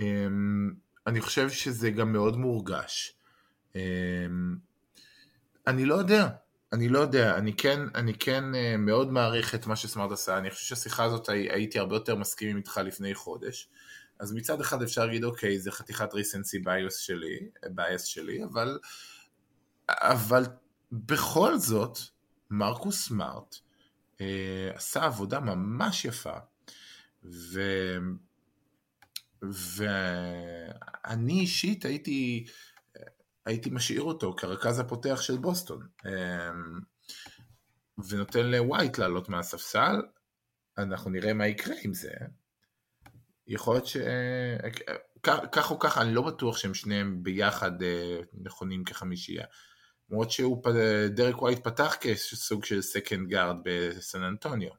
אמ, 0.00 0.72
אני 1.06 1.20
חושב 1.20 1.50
שזה 1.50 1.90
גם 1.90 2.12
מאוד 2.12 2.36
מורגש. 2.36 3.16
אמ, 3.74 4.56
אני 5.66 5.84
לא 5.84 5.94
יודע, 5.94 6.28
אני 6.72 6.88
לא 6.88 6.98
יודע, 6.98 7.36
אני 7.36 7.56
כן, 7.56 7.80
אני 7.94 8.14
כן 8.14 8.54
אה, 8.54 8.76
מאוד 8.76 9.12
מעריך 9.12 9.54
את 9.54 9.66
מה 9.66 9.76
שסמארט 9.76 10.12
עשה, 10.12 10.38
אני 10.38 10.50
חושב 10.50 10.66
שהשיחה 10.66 11.04
הזאת 11.04 11.28
הייתי 11.28 11.78
הרבה 11.78 11.96
יותר 11.96 12.16
מסכים 12.16 12.56
איתך 12.56 12.80
לפני 12.84 13.14
חודש. 13.14 13.68
אז 14.20 14.32
מצד 14.32 14.60
אחד 14.60 14.82
אפשר 14.82 15.06
להגיד, 15.06 15.24
אוקיי, 15.24 15.58
זה 15.58 15.70
חתיכת 15.70 16.14
recency 16.14 16.58
bias 16.58 16.96
שלי, 16.96 17.38
bias 17.70 18.04
שלי, 18.04 18.44
אבל, 18.44 18.78
אבל 19.88 20.44
בכל 20.92 21.58
זאת, 21.58 21.98
מרקוס 22.50 23.06
סמארט 23.06 23.56
עשה 24.74 25.04
עבודה 25.04 25.40
ממש 25.40 26.04
יפה, 26.04 26.36
ו... 27.24 27.60
ואני 29.42 31.40
אישית 31.40 31.84
הייתי, 31.84 32.46
הייתי 33.46 33.70
משאיר 33.70 34.02
אותו 34.02 34.34
כרכז 34.36 34.78
הפותח 34.78 35.20
של 35.20 35.36
בוסטון, 35.36 35.86
אה, 36.06 36.50
ונותן 38.08 38.46
לווייט 38.46 38.98
לעלות 38.98 39.28
מהספסל, 39.28 40.02
אנחנו 40.78 41.10
נראה 41.10 41.32
מה 41.32 41.46
יקרה 41.46 41.74
עם 41.84 41.94
זה, 41.94 42.10
יכול 43.46 43.74
להיות 43.74 43.86
ש... 43.86 43.96
כך 45.52 45.70
או 45.70 45.78
כך, 45.78 45.98
אני 45.98 46.14
לא 46.14 46.22
בטוח 46.22 46.56
שהם 46.56 46.74
שניהם 46.74 47.22
ביחד 47.22 47.82
אה, 47.82 48.18
נכונים 48.42 48.84
כחמישייה. 48.84 49.44
למרות 50.10 50.30
שהוא, 50.30 50.62
דרק 51.08 51.42
ווייט 51.42 51.64
פתח 51.64 51.96
כסוג 52.00 52.64
של 52.64 52.82
second 52.82 53.28
guard 53.28 53.56
בסן 53.64 54.22
אנטוניו. 54.22 54.70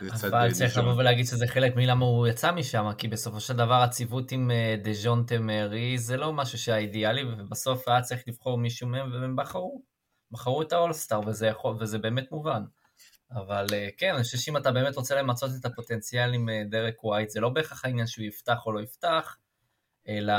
אבל 0.00 0.52
צריך 0.52 0.78
לבוא 0.78 0.92
ולהגיד 0.92 1.26
שזה 1.26 1.46
חלק 1.46 1.76
מלמה 1.76 2.04
הוא 2.04 2.26
יצא 2.26 2.52
משם, 2.52 2.90
כי 2.98 3.08
בסופו 3.08 3.40
של 3.40 3.56
דבר 3.56 3.82
הציוות 3.82 4.32
עם 4.32 4.50
אה, 4.50 4.76
דז'ונטה 4.82 5.38
מרי 5.38 5.98
זה 5.98 6.16
לא 6.16 6.32
משהו 6.32 6.58
שהיה 6.58 6.78
אידיאלי, 6.78 7.24
ובסוף 7.24 7.88
היה 7.88 8.02
צריך 8.02 8.22
לבחור 8.28 8.58
מישהו 8.58 8.88
מהם, 8.88 9.12
והם 9.12 9.36
בחרו. 9.36 9.82
בחרו 10.30 10.62
את 10.62 10.72
האולסטאר, 10.72 11.20
וזה, 11.26 11.52
וזה 11.80 11.98
באמת 11.98 12.32
מובן. 12.32 12.62
אבל 13.32 13.66
אה, 13.72 13.88
כן, 13.96 14.14
אני 14.14 14.22
חושב 14.22 14.38
שאם 14.38 14.56
אתה 14.56 14.72
באמת 14.72 14.96
רוצה 14.96 15.14
למצות 15.14 15.50
את 15.60 15.64
הפוטנציאל 15.64 16.34
עם 16.34 16.48
אה, 16.48 16.62
דרק 16.70 17.04
ווייט, 17.04 17.30
זה 17.30 17.40
לא 17.40 17.48
בהכרח 17.48 17.84
העניין 17.84 18.06
שהוא 18.06 18.24
יפתח 18.24 18.66
או 18.66 18.72
לא 18.72 18.80
יפתח, 18.80 19.36
אלא 20.08 20.34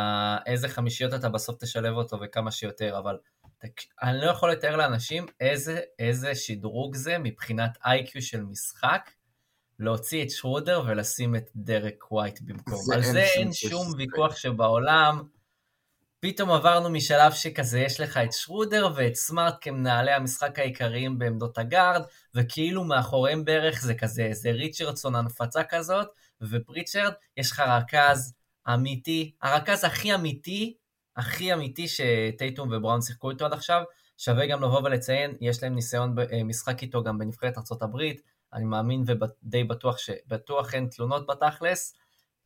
איזה 0.46 0.70
חמישיות 0.70 1.14
אתה 1.14 1.30
בסוף 1.30 1.58
תשלב 1.60 1.94
אותו 1.94 2.18
וכמה 2.22 2.52
שיותר, 2.52 2.98
אבל 2.98 3.18
אני 4.04 4.18
לא 4.18 4.26
יכול 4.32 4.52
לתאר 4.52 4.76
לאנשים 4.76 5.26
איזה, 5.40 5.80
איזה 6.00 6.36
שדרוג 6.36 6.96
זה 6.96 7.18
מבחינת 7.18 7.78
איי-קיו 7.86 8.22
של 8.22 8.44
משחק, 8.44 9.10
להוציא 9.80 10.24
את 10.24 10.30
שרודר 10.30 10.84
ולשים 10.88 11.36
את 11.36 11.50
דרק 11.56 12.12
ווייט 12.12 12.40
במקום. 12.42 12.94
על 12.94 13.04
זה 13.04 13.24
אין 13.24 13.54
שום 13.54 13.88
ויכוח 13.98 14.36
שבעולם. 14.36 15.24
פתאום 16.20 16.52
עברנו 16.52 16.90
משלב 16.90 17.32
שכזה 17.32 17.80
יש 17.80 18.00
לך 18.00 18.18
את 18.18 18.34
שרודר 18.34 18.90
ואת 18.96 19.16
סמארט 19.16 19.56
כמנהלי 19.62 20.12
המשחק 20.12 20.60
העיקריים 20.60 21.20
בעמדות 21.20 21.58
הגארד, 21.58 22.02
וכאילו 22.36 22.84
מאחוריהם 22.84 23.46
בערך 23.46 23.82
זה 23.82 23.96
כזה 23.96 24.24
איזה 24.24 24.52
ריצ'רדסון 24.52 25.16
הנפצה 25.16 25.64
כזאת, 25.64 26.08
ופריצ'רד, 26.42 27.14
יש 27.38 27.52
לך 27.52 27.60
רכז 27.60 28.34
אמיתי, 28.68 29.36
הרכז 29.42 29.84
הכי 29.84 30.16
אמיתי, 30.16 30.78
הכי 31.18 31.54
אמיתי 31.54 31.86
שטייטום 31.88 32.70
ובראון 32.72 33.02
שיחקו 33.02 33.30
איתו 33.30 33.46
עד 33.46 33.54
עכשיו, 33.54 33.84
שווה 34.18 34.46
גם 34.46 34.64
לבוא 34.64 34.82
ולציין, 34.84 35.36
יש 35.42 35.64
להם 35.64 35.76
ניסיון 35.76 36.16
אה, 36.20 36.44
משחק 36.44 36.82
איתו 36.82 37.04
גם 37.04 37.18
בנבחרת 37.18 37.58
ארה"ב, 37.58 38.02
אני 38.54 38.66
מאמין 38.66 39.04
ודי 39.08 39.64
בטוח 39.64 39.98
שבטוח 39.98 40.74
אין 40.74 40.88
תלונות 40.92 41.28
בתכלס, 41.28 41.96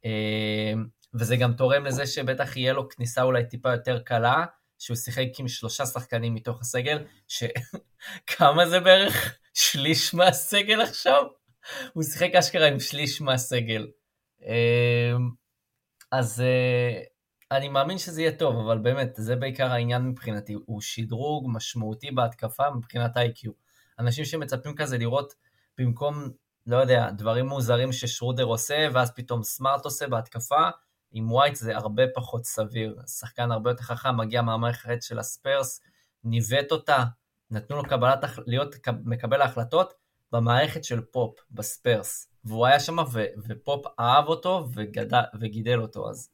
אה, 0.05 0.73
וזה 1.13 1.35
גם 1.35 1.53
תורם 1.53 1.85
לזה 1.85 2.07
שבטח 2.07 2.57
יהיה 2.57 2.73
לו 2.73 2.89
כניסה 2.89 3.23
אולי 3.23 3.45
טיפה 3.45 3.71
יותר 3.71 3.99
קלה, 3.99 4.45
שהוא 4.79 4.97
שיחק 4.97 5.27
עם 5.39 5.47
שלושה 5.47 5.85
שחקנים 5.85 6.33
מתוך 6.33 6.61
הסגל, 6.61 7.03
שכמה 7.27 8.65
זה 8.69 8.79
בערך? 8.79 9.35
שליש 9.53 10.13
מהסגל 10.13 10.81
עכשיו? 10.81 11.23
הוא 11.93 12.03
שיחק 12.03 12.35
אשכרה 12.35 12.67
עם 12.67 12.79
שליש 12.79 13.21
מהסגל. 13.21 13.87
אז 16.11 16.41
אה, 16.41 17.01
אני 17.51 17.69
מאמין 17.69 17.97
שזה 17.97 18.21
יהיה 18.21 18.37
טוב, 18.37 18.55
אבל 18.55 18.77
באמת, 18.77 19.13
זה 19.15 19.35
בעיקר 19.35 19.71
העניין 19.71 20.01
מבחינתי, 20.01 20.53
הוא 20.65 20.81
שדרוג 20.81 21.47
משמעותי 21.49 22.11
בהתקפה 22.11 22.69
מבחינת 22.69 23.17
איי-קיו. 23.17 23.51
אנשים 23.99 24.25
שמצפים 24.25 24.75
כזה 24.75 24.97
לראות 24.97 25.33
במקום, 25.77 26.29
לא 26.67 26.77
יודע, 26.77 27.11
דברים 27.11 27.45
מוזרים 27.47 27.91
ששרודר 27.91 28.43
עושה, 28.43 28.87
ואז 28.93 29.11
פתאום 29.15 29.43
סמארט 29.43 29.85
עושה 29.85 30.07
בהתקפה, 30.07 30.69
עם 31.11 31.31
ווייט 31.31 31.55
זה 31.55 31.75
הרבה 31.75 32.03
פחות 32.15 32.45
סביר. 32.45 32.97
שחקן 33.07 33.51
הרבה 33.51 33.69
יותר 33.71 33.83
חכם, 33.83 34.17
מגיע 34.17 34.41
מהמערכת 34.41 35.01
של 35.01 35.19
הספיירס, 35.19 35.81
ניווט 36.23 36.71
אותה, 36.71 37.03
נתנו 37.51 37.77
לו 37.77 37.83
קבלת, 37.83 38.19
להיות 38.45 38.75
מקבל 39.03 39.41
ההחלטות 39.41 39.93
במערכת 40.31 40.83
של 40.83 41.01
פופ, 41.01 41.39
בספיירס. 41.51 42.34
והוא 42.45 42.65
היה 42.65 42.79
שם, 42.79 42.97
ופופ 43.47 43.85
אהב 43.99 44.25
אותו 44.27 44.67
וגדל, 44.73 45.21
וגידל 45.41 45.79
אותו, 45.79 46.09
אז 46.09 46.29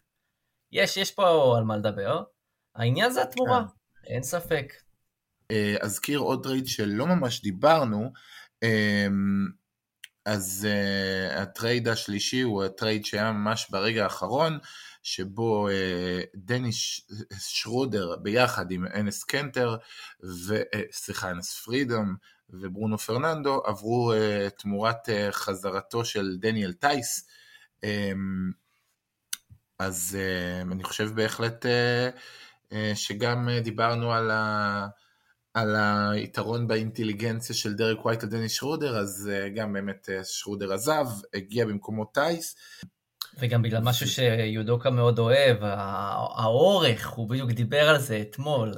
יש, 0.72 0.98
יש 0.98 1.12
פה 1.12 1.56
על 1.58 1.64
מה 1.64 1.78
לדבר. 1.78 2.24
העניין 2.76 3.12
זה 3.12 3.22
התמורה, 3.22 3.64
כן. 4.04 4.14
אין 4.14 4.24
ספק. 4.24 4.74
אה, 5.52 5.76
אזכיר 5.82 6.20
עוד 6.20 6.46
trade 6.46 6.68
שלא 6.68 7.08
ממש 7.08 7.42
דיברנו, 7.42 8.12
אמ, 8.64 9.48
אז 10.26 10.68
אה, 10.70 11.40
ה 11.40 11.48
trade 11.48 11.88
השלישי 11.88 12.42
הוא 12.42 12.64
ה 12.64 12.71
trade 12.71 13.06
שהיה 13.06 13.32
ממש 13.32 13.68
ברגע 13.70 14.04
האחרון, 14.04 14.60
שבו 15.04 15.70
אה, 15.70 15.72
דניש 16.36 17.08
שרודר 17.40 18.16
ביחד 18.16 18.72
עם 18.72 18.86
אנס 18.86 19.24
קנטר, 19.24 19.76
אה, 20.24 20.26
סליחה, 20.92 21.32
אנס 21.32 21.60
פרידום 21.66 22.16
וברונו 22.50 22.98
פרננדו 22.98 23.62
עברו 23.66 24.14
תמורת 24.58 25.10
חזרתו 25.32 26.06
של 26.06 26.38
דניאל 26.40 26.74
טייס. 26.74 27.28
Um, 27.86 27.88
אז 29.80 30.18
אני 30.72 30.84
חושב 30.84 31.10
בהחלט 31.16 31.66
שגם 32.96 33.50
דיברנו 33.64 34.14
על 34.14 34.32
ה... 34.32 34.88
על 35.54 35.76
היתרון 36.14 36.68
באינטליגנציה 36.68 37.56
של 37.56 37.74
דרק 37.74 38.06
ווייט 38.06 38.24
על 38.24 38.30
דני 38.30 38.50
שרודר, 38.50 38.98
אז 38.98 39.30
אה, 39.34 39.50
גם 39.50 39.74
באמת 39.74 40.10
אה, 40.10 40.24
שרודר 40.24 40.74
עזב, 40.74 41.06
הגיע 41.34 41.66
במקומו 41.66 42.06
טייס. 42.06 42.56
וגם 43.42 43.62
בגלל 43.62 43.82
משהו 43.82 44.08
שיודוקה 44.08 44.90
מאוד 44.90 45.20
אוהב, 45.20 45.58
האורך, 45.62 47.08
הוא 47.10 47.30
בדיוק 47.30 47.52
דיבר 47.52 47.90
על 47.90 48.00
זה 48.00 48.22
אתמול. 48.22 48.74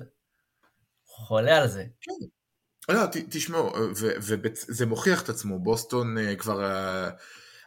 חולה 1.05 1.57
על 1.57 1.67
זה. 1.67 1.85
כן. 2.01 2.25
לא, 2.89 3.05
תשמעו, 3.29 3.71
וזה 3.95 4.85
מוכיח 4.85 5.21
את 5.21 5.29
עצמו, 5.29 5.59
בוסטון 5.59 6.17
אה, 6.17 6.35
כבר 6.35 6.61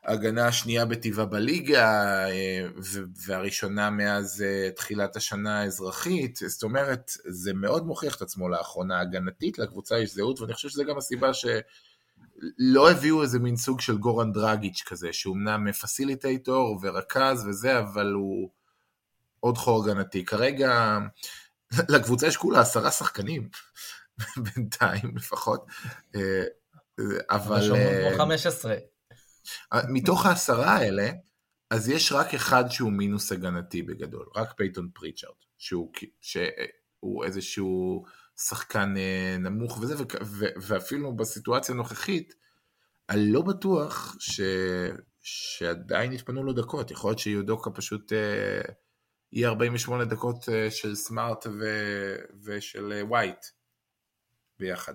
ההגנה 0.04 0.46
השנייה 0.46 0.84
בטבעה 0.84 1.26
בליגה, 1.26 2.26
אה, 2.28 2.66
והראשונה 3.26 3.90
מאז 3.90 4.42
אה, 4.42 4.70
תחילת 4.70 5.16
השנה 5.16 5.60
האזרחית, 5.60 6.36
זאת 6.46 6.62
אומרת, 6.62 7.10
זה 7.24 7.52
מאוד 7.54 7.86
מוכיח 7.86 8.16
את 8.16 8.22
עצמו 8.22 8.48
לאחרונה 8.48 9.00
הגנתית, 9.00 9.58
לקבוצה 9.58 9.98
יש 9.98 10.14
זהות, 10.14 10.40
ואני 10.40 10.54
חושב 10.54 10.68
שזה 10.68 10.84
גם 10.84 10.98
הסיבה 10.98 11.30
שלא 12.58 12.90
הביאו 12.90 13.22
איזה 13.22 13.38
מין 13.38 13.56
סוג 13.56 13.80
של 13.80 13.98
גורן 13.98 14.32
דרגיץ' 14.32 14.82
כזה, 14.86 15.12
שהוא 15.12 15.36
אמנם 15.36 15.72
פסיליטייטור 15.72 16.78
ורכז 16.82 17.46
וזה, 17.46 17.78
אבל 17.78 18.12
הוא 18.12 18.50
עוד 19.40 19.58
חור 19.58 19.84
הגנתי. 19.84 20.24
כרגע, 20.24 20.98
לקבוצה 21.94 22.26
יש 22.26 22.36
כולה 22.36 22.60
עשרה 22.60 22.90
שחקנים, 22.90 23.48
בינתיים 24.44 25.16
לפחות, 25.16 25.66
אה, 26.14 26.44
אבל... 27.30 27.70
15. 28.18 28.76
מתוך 29.88 30.26
העשרה 30.26 30.76
האלה, 30.76 31.10
אז 31.70 31.88
יש 31.88 32.12
רק 32.12 32.34
אחד 32.34 32.64
שהוא 32.68 32.92
מינוס 32.92 33.32
הגנתי 33.32 33.82
בגדול, 33.82 34.26
רק 34.36 34.52
פייטון 34.56 34.88
פריצ'ארד, 34.94 35.34
שהוא, 35.58 35.92
שהוא 36.20 37.24
איזשהו 37.24 38.04
שחקן 38.36 38.94
אה, 38.96 39.36
נמוך 39.38 39.78
וזה, 39.78 39.94
ואפילו 40.62 41.16
בסיטואציה 41.16 41.74
הנוכחית, 41.74 42.34
אני 43.10 43.32
לא 43.32 43.42
בטוח 43.42 44.16
ש, 44.18 44.40
שעדיין 45.22 46.12
יתפנו 46.12 46.42
לו 46.42 46.52
דקות, 46.52 46.90
יכול 46.90 47.10
להיות 47.10 47.18
שיודוקה 47.18 47.70
פשוט 47.70 48.12
אה, 48.12 48.60
יהיה 49.32 49.48
48 49.48 50.04
דקות 50.04 50.48
אה, 50.48 50.70
של 50.70 50.94
סמארט 50.94 51.46
ו, 51.46 51.64
ושל 52.44 52.92
ווייט 53.08 53.46
ביחד. 54.58 54.94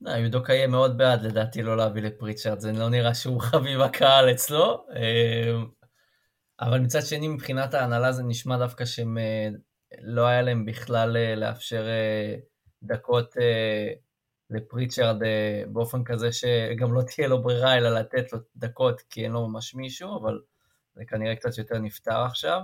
יודוקה 0.00 0.52
יהיה 0.52 0.66
מאוד 0.66 0.98
בעד 0.98 1.22
לדעתי 1.22 1.62
לא 1.62 1.76
להביא 1.76 2.02
לפריצ'רד, 2.02 2.60
זה 2.60 2.72
לא 2.72 2.88
נראה 2.88 3.14
שהוא 3.14 3.40
חביב 3.50 3.80
הקהל 3.80 4.30
אצלו. 4.30 4.86
אבל 6.60 6.80
מצד 6.80 7.02
שני, 7.02 7.28
מבחינת 7.28 7.74
ההנהלה 7.74 8.12
זה 8.12 8.22
נשמע 8.22 8.58
דווקא 8.58 8.84
שהם 8.84 9.18
לא 10.00 10.26
היה 10.26 10.42
להם 10.42 10.64
בכלל 10.64 11.16
אה, 11.16 11.34
לאפשר 11.34 11.88
אה, 11.88 12.34
דקות 12.82 13.34
לפריצ'רד 14.50 15.16
באופן 15.72 16.04
כזה 16.04 16.32
שגם 16.32 16.94
לא 16.94 17.02
תהיה 17.02 17.28
לו 17.28 17.42
ברירה 17.42 17.76
אלא 17.76 18.00
לתת 18.00 18.32
לו 18.32 18.38
דקות 18.56 19.00
כי 19.00 19.24
אין 19.24 19.32
לו 19.32 19.48
ממש 19.48 19.74
מישהו, 19.74 20.18
אבל 20.20 20.40
זה 20.94 21.04
כנראה 21.04 21.36
קצת 21.36 21.58
יותר 21.58 21.78
נפתר 21.78 22.24
עכשיו. 22.24 22.60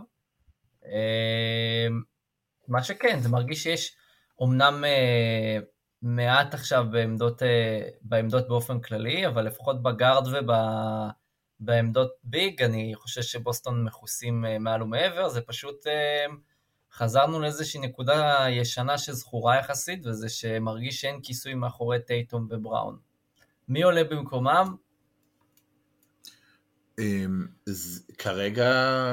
מה 2.68 2.82
שכן, 2.82 3.18
זה 3.20 3.28
מרגיש 3.28 3.62
שיש 3.62 3.96
אומנם 4.38 4.84
מעט 6.04 6.54
עכשיו 6.54 6.86
בעמדות, 6.90 7.42
אה, 7.42 7.88
בעמדות 8.02 8.48
באופן 8.48 8.80
כללי, 8.80 9.26
אבל 9.26 9.44
לפחות 9.44 9.82
בגארד 9.82 10.26
ובעמדות 11.60 12.12
ביג, 12.24 12.62
אני 12.62 12.92
חושב 12.94 13.22
שבוסטון 13.22 13.84
מכוסים 13.84 14.44
אה, 14.46 14.58
מעל 14.58 14.82
ומעבר, 14.82 15.28
זה 15.28 15.40
פשוט 15.40 15.86
אה, 15.86 16.26
חזרנו 16.94 17.40
לאיזושהי 17.40 17.80
נקודה 17.80 18.46
ישנה 18.50 18.98
שזכורה 18.98 19.56
יחסית, 19.56 20.06
וזה 20.06 20.28
שמרגיש 20.28 21.00
שאין 21.00 21.20
כיסוי 21.22 21.54
מאחורי 21.54 21.98
טייטום 22.06 22.46
ובראון. 22.50 22.98
מי 23.68 23.82
עולה 23.82 24.04
במקומם? 24.04 24.74
אמ, 26.98 27.46
כרגע 28.18 29.12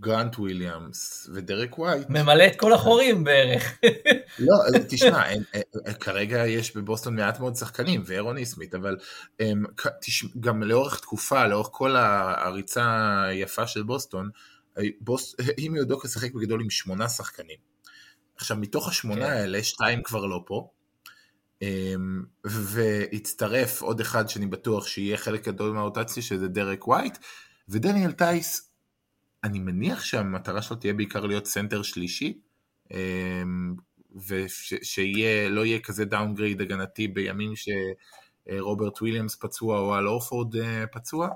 גרנט 0.00 0.38
וויליאמס 0.38 1.30
ודרק 1.34 1.78
ווייט. 1.78 2.10
ממלא 2.10 2.46
את 2.46 2.56
כל 2.56 2.72
החורים 2.72 3.24
בערך. 3.24 3.78
לא, 4.38 4.54
תשמע, 4.88 5.22
כרגע 6.00 6.46
יש 6.46 6.76
בבוסטון 6.76 7.16
מעט 7.16 7.40
מאוד 7.40 7.56
שחקנים, 7.56 8.02
ואהרון 8.06 8.36
נסמית, 8.36 8.74
אבל 8.74 8.96
גם 10.40 10.62
לאורך 10.62 11.00
תקופה, 11.00 11.46
לאורך 11.46 11.68
כל 11.72 11.96
הריצה 11.96 13.22
היפה 13.22 13.66
של 13.66 13.82
בוסטון, 13.82 14.30
אימה 15.66 15.74
יודוקה 15.76 16.04
שיחק 16.04 16.32
בגדול 16.34 16.60
עם 16.60 16.70
שמונה 16.70 17.08
שחקנים. 17.08 17.58
עכשיו, 18.36 18.56
מתוך 18.56 18.88
השמונה 18.88 19.26
כן. 19.26 19.32
האלה, 19.32 19.62
שתיים 19.62 20.02
כבר 20.02 20.26
לא 20.26 20.44
פה, 20.46 20.68
והצטרף 22.44 23.82
עוד 23.82 24.00
אחד 24.00 24.28
שאני 24.28 24.46
בטוח 24.46 24.86
שיהיה 24.86 25.16
חלק 25.16 25.48
גדול 25.48 25.72
מהרוטציה, 25.72 26.22
שזה 26.22 26.48
דרק 26.48 26.88
ווייט, 26.88 27.18
ודניאל 27.68 28.12
טייס 28.12 28.68
אני 29.44 29.58
מניח 29.58 30.04
שהמטרה 30.04 30.62
שלו 30.62 30.76
תהיה 30.76 30.92
בעיקר 30.92 31.26
להיות 31.26 31.46
סנטר 31.46 31.82
שלישי, 31.82 32.40
אמ, 32.90 33.74
ושיהיה, 34.26 35.48
לא 35.48 35.66
יהיה 35.66 35.80
כזה 35.80 36.04
downgrade 36.04 36.60
הגנתי 36.60 37.08
בימים 37.08 37.52
שרוברט 37.56 39.02
וויליאמס 39.02 39.36
פצוע 39.36 39.78
או 39.78 39.94
אל 39.94 40.08
הורפורד 40.08 40.56
אה, 40.56 40.86
פצוע. 40.86 41.28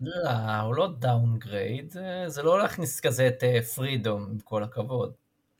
לא, 0.00 0.30
הוא 0.62 0.74
לא 0.74 0.88
downgrade, 0.98 1.94
זה 2.26 2.42
לא 2.42 2.58
להכניס 2.58 3.00
כזה 3.00 3.28
את 3.28 3.44
אה, 3.44 3.62
פרידום, 3.62 4.26
עם 4.30 4.38
כל 4.38 4.62
הכבוד. 4.62 5.12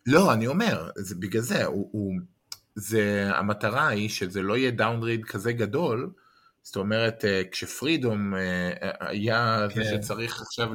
לא, 0.06 0.32
אני 0.32 0.46
אומר, 0.46 0.90
זה 0.96 1.14
בגלל 1.14 1.42
זה, 1.42 1.64
הוא, 1.64 1.88
הוא, 1.92 2.14
זה, 2.74 3.30
המטרה 3.34 3.88
היא 3.88 4.08
שזה 4.08 4.42
לא 4.42 4.56
יהיה 4.56 4.70
downgrade 4.70 5.24
כזה 5.24 5.52
גדול, 5.52 6.12
זאת 6.62 6.76
אומרת, 6.76 7.24
אה, 7.24 7.42
כשפרידום 7.50 8.34
היה 9.00 9.66
כן. 9.70 9.82
זה 9.82 9.90
שצריך 9.90 10.40
עכשיו 10.40 10.70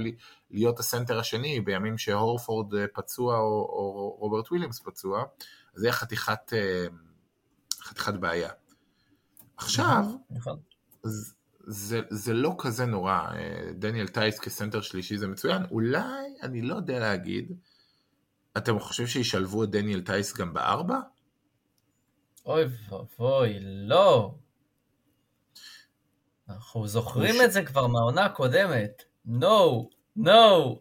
להיות 0.52 0.80
הסנטר 0.80 1.20
השני 1.20 1.62
בימים 1.62 1.98
שהורפורד 1.98 2.76
אה, 2.76 2.86
פצוע 2.94 3.38
או, 3.38 3.44
או 3.44 4.16
רוברט 4.20 4.52
וויליאמס 4.52 4.80
פצוע, 4.80 5.24
אז 5.76 5.82
זה 5.82 5.92
חתיכת, 5.92 6.54
אה, 6.54 6.86
חתיכת 7.82 8.14
בעיה. 8.14 8.50
עכשיו, 9.58 10.06
נכון. 10.30 10.60
זה, 11.68 12.02
זה 12.10 12.34
לא 12.34 12.56
כזה 12.58 12.86
נורא, 12.86 13.12
אה, 13.12 13.72
דניאל 13.74 14.08
טייס 14.08 14.40
כסנטר 14.40 14.82
שלישי 14.82 15.18
זה 15.18 15.28
מצוין, 15.28 15.64
אולי, 15.72 16.28
אני 16.42 16.62
לא 16.62 16.76
יודע 16.76 17.00
להגיד, 17.00 17.52
אתם 18.58 18.80
חושבים 18.80 19.08
שישלבו 19.08 19.64
את 19.64 19.70
דניאל 19.70 20.02
טייס 20.02 20.38
גם 20.38 20.54
בארבע? 20.54 21.00
אוי 22.46 22.64
ואבוי, 22.90 23.58
לא. 23.62 24.36
אנחנו 26.50 26.88
זוכרים 26.88 27.36
את 27.46 27.52
זה 27.52 27.64
כבר 27.66 27.88
מהעונה 27.88 28.26
הקודמת. 28.26 29.04
No. 29.28 29.88
No! 30.20 30.76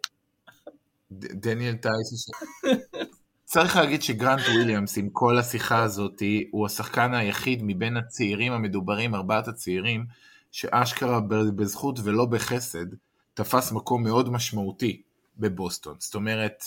דניאל 1.10 1.74
טייס... 1.74 2.30
צריך 3.44 3.76
להגיד 3.76 4.02
שגרנט 4.02 4.40
וויליאמס 4.40 4.98
עם 4.98 5.08
כל 5.12 5.38
השיחה 5.38 5.82
הזאת 5.82 6.22
הוא 6.50 6.66
השחקן 6.66 7.14
היחיד 7.14 7.60
מבין 7.62 7.96
הצעירים 7.96 8.52
המדוברים, 8.52 9.14
ארבעת 9.14 9.48
הצעירים, 9.48 10.06
שאשכרה 10.54 11.20
בזכות 11.56 11.98
ולא 12.04 12.24
בחסד 12.26 12.86
תפס 13.34 13.72
מקום 13.72 14.02
מאוד 14.02 14.30
משמעותי 14.30 15.02
בבוסטון. 15.36 15.96
זאת 15.98 16.14
אומרת, 16.14 16.64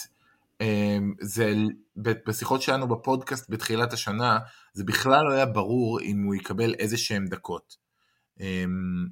אמ, 0.60 1.14
זה, 1.20 1.52
בשיחות 1.96 2.62
שלנו 2.62 2.88
בפודקאסט 2.88 3.50
בתחילת 3.50 3.92
השנה, 3.92 4.38
זה 4.72 4.84
בכלל 4.84 5.24
לא 5.24 5.32
היה 5.32 5.46
ברור 5.46 6.00
אם 6.00 6.22
הוא 6.22 6.34
יקבל 6.34 6.74
איזה 6.74 6.96
שהם 6.96 7.26
דקות. 7.26 7.76
אמ, 8.40 9.06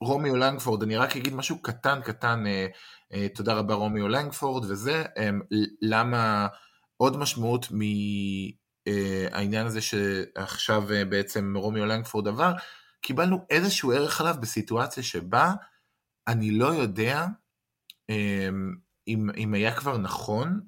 רומיו 0.00 0.36
לנגפורד, 0.36 0.82
אני 0.82 0.96
רק 0.96 1.16
אגיד 1.16 1.34
משהו 1.34 1.62
קטן 1.62 2.00
קטן 2.04 2.46
אה, 2.46 2.66
אה, 3.12 3.26
תודה 3.34 3.54
רבה 3.54 3.74
רומיו 3.74 4.08
לנגפורד 4.08 4.70
וזה, 4.70 5.04
למה 5.82 6.46
עוד 6.96 7.16
משמעות 7.16 7.68
מהעניין 8.86 9.62
אה, 9.62 9.66
הזה 9.66 9.80
שעכשיו 9.80 10.82
בעצם 11.08 11.54
רומיו 11.56 11.86
לנגפורד 11.86 12.28
עבר, 12.28 12.52
קיבלנו 13.00 13.46
איזשהו 13.50 13.92
ערך 13.92 14.20
עליו 14.20 14.34
בסיטואציה 14.40 15.02
שבה 15.02 15.52
אני 16.28 16.50
לא 16.50 16.66
יודע 16.66 17.26
אם, 19.08 19.30
אם 19.36 19.54
היה 19.54 19.76
כבר 19.76 19.98
נכון 19.98 20.60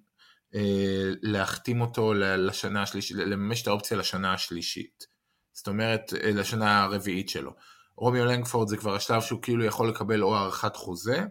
להחתים 1.23 1.81
אותו 1.81 2.15
לשנה 2.15 2.83
השלישית, 2.83 3.17
לממש 3.17 3.63
את 3.63 3.67
האופציה 3.67 3.97
לשנה 3.97 4.35
השלישית. 4.35 5.07
זאת 5.53 5.69
אומרת, 5.69 6.13
לשנה 6.13 6.83
הרביעית 6.83 7.29
שלו. 7.29 7.55
רומיו 7.97 8.25
לנגפורד 8.25 8.69
זה 8.69 8.77
כבר 8.77 8.95
השלב 8.95 9.21
שהוא 9.21 9.43
כאילו 9.43 9.65
יכול 9.65 9.89
לקבל 9.89 10.23
או 10.23 10.37
הארכת 10.37 10.77
חוזה, 10.77 11.25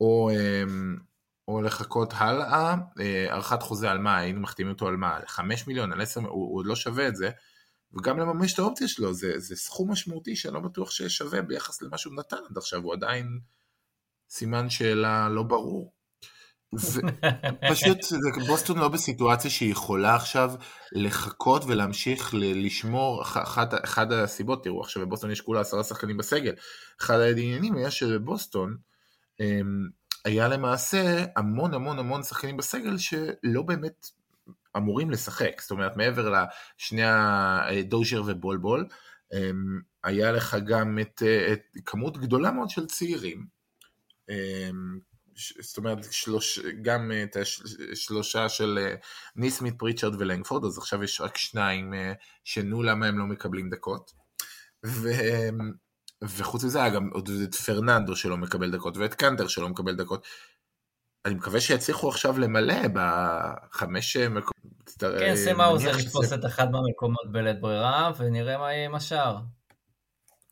או, 0.00 0.30
אמ, 0.30 0.96
או 1.48 1.62
לחכות 1.62 2.12
הלאה, 2.16 2.74
הארכת 3.30 3.62
אה, 3.62 3.66
חוזה 3.66 3.90
על 3.90 3.98
מה, 3.98 4.18
היינו 4.18 4.40
מחתימים 4.40 4.72
אותו 4.72 4.88
על 4.88 4.96
מה, 4.96 5.16
על 5.16 5.22
5 5.26 5.66
מיליון, 5.66 5.92
על 5.92 6.00
10, 6.00 6.20
הוא, 6.20 6.28
הוא 6.28 6.58
עוד 6.58 6.66
לא 6.66 6.76
שווה 6.76 7.08
את 7.08 7.16
זה, 7.16 7.30
וגם 7.98 8.18
לממש 8.18 8.54
את 8.54 8.58
האופציה 8.58 8.88
שלו, 8.88 9.14
זה, 9.14 9.38
זה 9.38 9.56
סכום 9.56 9.90
משמעותי 9.90 10.36
שאני 10.36 10.54
לא 10.54 10.60
בטוח 10.60 10.90
ששווה 10.90 11.42
ביחס 11.42 11.82
למה 11.82 11.98
שהוא 11.98 12.14
נתן 12.14 12.36
עד 12.50 12.56
עכשיו, 12.56 12.82
הוא 12.82 12.92
עדיין 12.92 13.38
סימן 14.30 14.70
שאלה 14.70 15.28
לא 15.28 15.42
ברור. 15.42 15.94
פשוט 17.70 17.98
בוסטון 18.46 18.78
לא 18.78 18.88
בסיטואציה 18.88 19.50
שהיא 19.50 19.72
יכולה 19.72 20.14
עכשיו 20.14 20.52
לחכות 20.92 21.64
ולהמשיך 21.64 22.34
לשמור, 22.34 23.22
אחת, 23.22 23.84
אחת 23.84 24.06
הסיבות, 24.10 24.64
תראו 24.64 24.80
עכשיו 24.80 25.06
בבוסטון 25.06 25.30
יש 25.30 25.40
כולה 25.40 25.60
עשרה 25.60 25.84
שחקנים 25.84 26.16
בסגל, 26.16 26.54
אחד 27.00 27.18
העניינים 27.18 27.76
היה 27.76 27.90
שבבוסטון 27.90 28.76
אמ, 29.40 29.88
היה 30.24 30.48
למעשה 30.48 31.24
המון 31.36 31.74
המון 31.74 31.98
המון 31.98 32.22
שחקנים 32.22 32.56
בסגל 32.56 32.98
שלא 32.98 33.62
באמת 33.66 34.06
אמורים 34.76 35.10
לשחק, 35.10 35.60
זאת 35.60 35.70
אומרת 35.70 35.96
מעבר 35.96 36.34
לשני 36.78 37.02
הדוז'ר 37.04 38.22
ובולבול, 38.26 38.86
אמ, 39.32 39.80
היה 40.04 40.32
לך 40.32 40.56
גם 40.66 40.98
את, 40.98 41.22
את 41.52 41.62
כמות 41.86 42.18
גדולה 42.18 42.50
מאוד 42.50 42.70
של 42.70 42.86
צעירים, 42.86 43.46
אמ, 44.30 44.98
זאת 45.60 45.76
אומרת 45.76 46.12
שלוש, 46.12 46.58
גם 46.82 47.12
את 47.24 47.36
השלושה 47.92 48.48
של 48.48 48.78
אה, 48.78 48.94
ניסמית, 49.36 49.74
פריצ'רד 49.78 50.14
ולנגפורד, 50.18 50.64
אז 50.64 50.78
עכשיו 50.78 51.04
יש 51.04 51.20
רק 51.20 51.36
שניים 51.36 51.94
אה, 51.94 52.12
שנו 52.44 52.82
למה 52.82 53.06
הם 53.06 53.18
לא 53.18 53.26
מקבלים 53.26 53.70
דקות. 53.70 54.12
ו, 54.86 55.08
וחוץ 56.22 56.64
מזה 56.64 56.82
היה 56.82 56.94
גם 56.94 57.10
עוד 57.12 57.30
את 57.44 57.54
פרננדו 57.54 58.16
שלא 58.16 58.36
מקבל 58.36 58.70
דקות 58.70 58.96
ואת 58.96 59.14
קנטר 59.14 59.48
שלא 59.48 59.68
מקבל 59.68 59.96
דקות. 59.96 60.26
אני 61.24 61.34
מקווה 61.34 61.60
שיצליחו 61.60 62.08
עכשיו 62.08 62.38
למלא 62.38 62.88
בחמש 62.92 64.16
מקומות. 64.16 64.74
כן, 64.98 65.36
סם 65.36 65.60
האוזר 65.60 65.98
יתפוס 65.98 66.32
את 66.32 66.44
אחד 66.44 66.70
מהמקומות 66.70 67.32
בלית 67.32 67.60
ברירה, 67.60 68.12
ונראה 68.18 68.58
מה 68.58 68.72
יהיה 68.72 68.84
עם 68.84 68.94
השאר. 68.94 69.38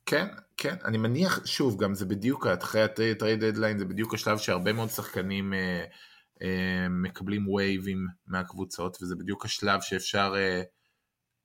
כן, 0.07 0.27
כן, 0.57 0.77
אני 0.85 0.99
מניח, 0.99 1.47
שוב, 1.47 1.83
גם 1.83 1.95
זה 1.95 2.07
בדיוק, 2.07 2.47
אחרי 2.47 2.83
ה 2.83 2.93
trade 2.93 3.45
deadline, 3.45 3.79
זה 3.79 3.85
בדיוק 3.85 4.15
השלב 4.15 4.39
שהרבה 4.39 4.73
מאוד 4.73 4.89
שחקנים 4.89 5.55
אה, 5.55 5.85
אה, 6.43 6.89
מקבלים 6.91 7.49
waiveים 7.49 8.07
מהקבוצות, 8.27 8.99
וזה 9.03 9.17
בדיוק 9.17 9.45
השלב 9.45 9.81
שאפשר 9.81 10.35
אה, 10.37 10.63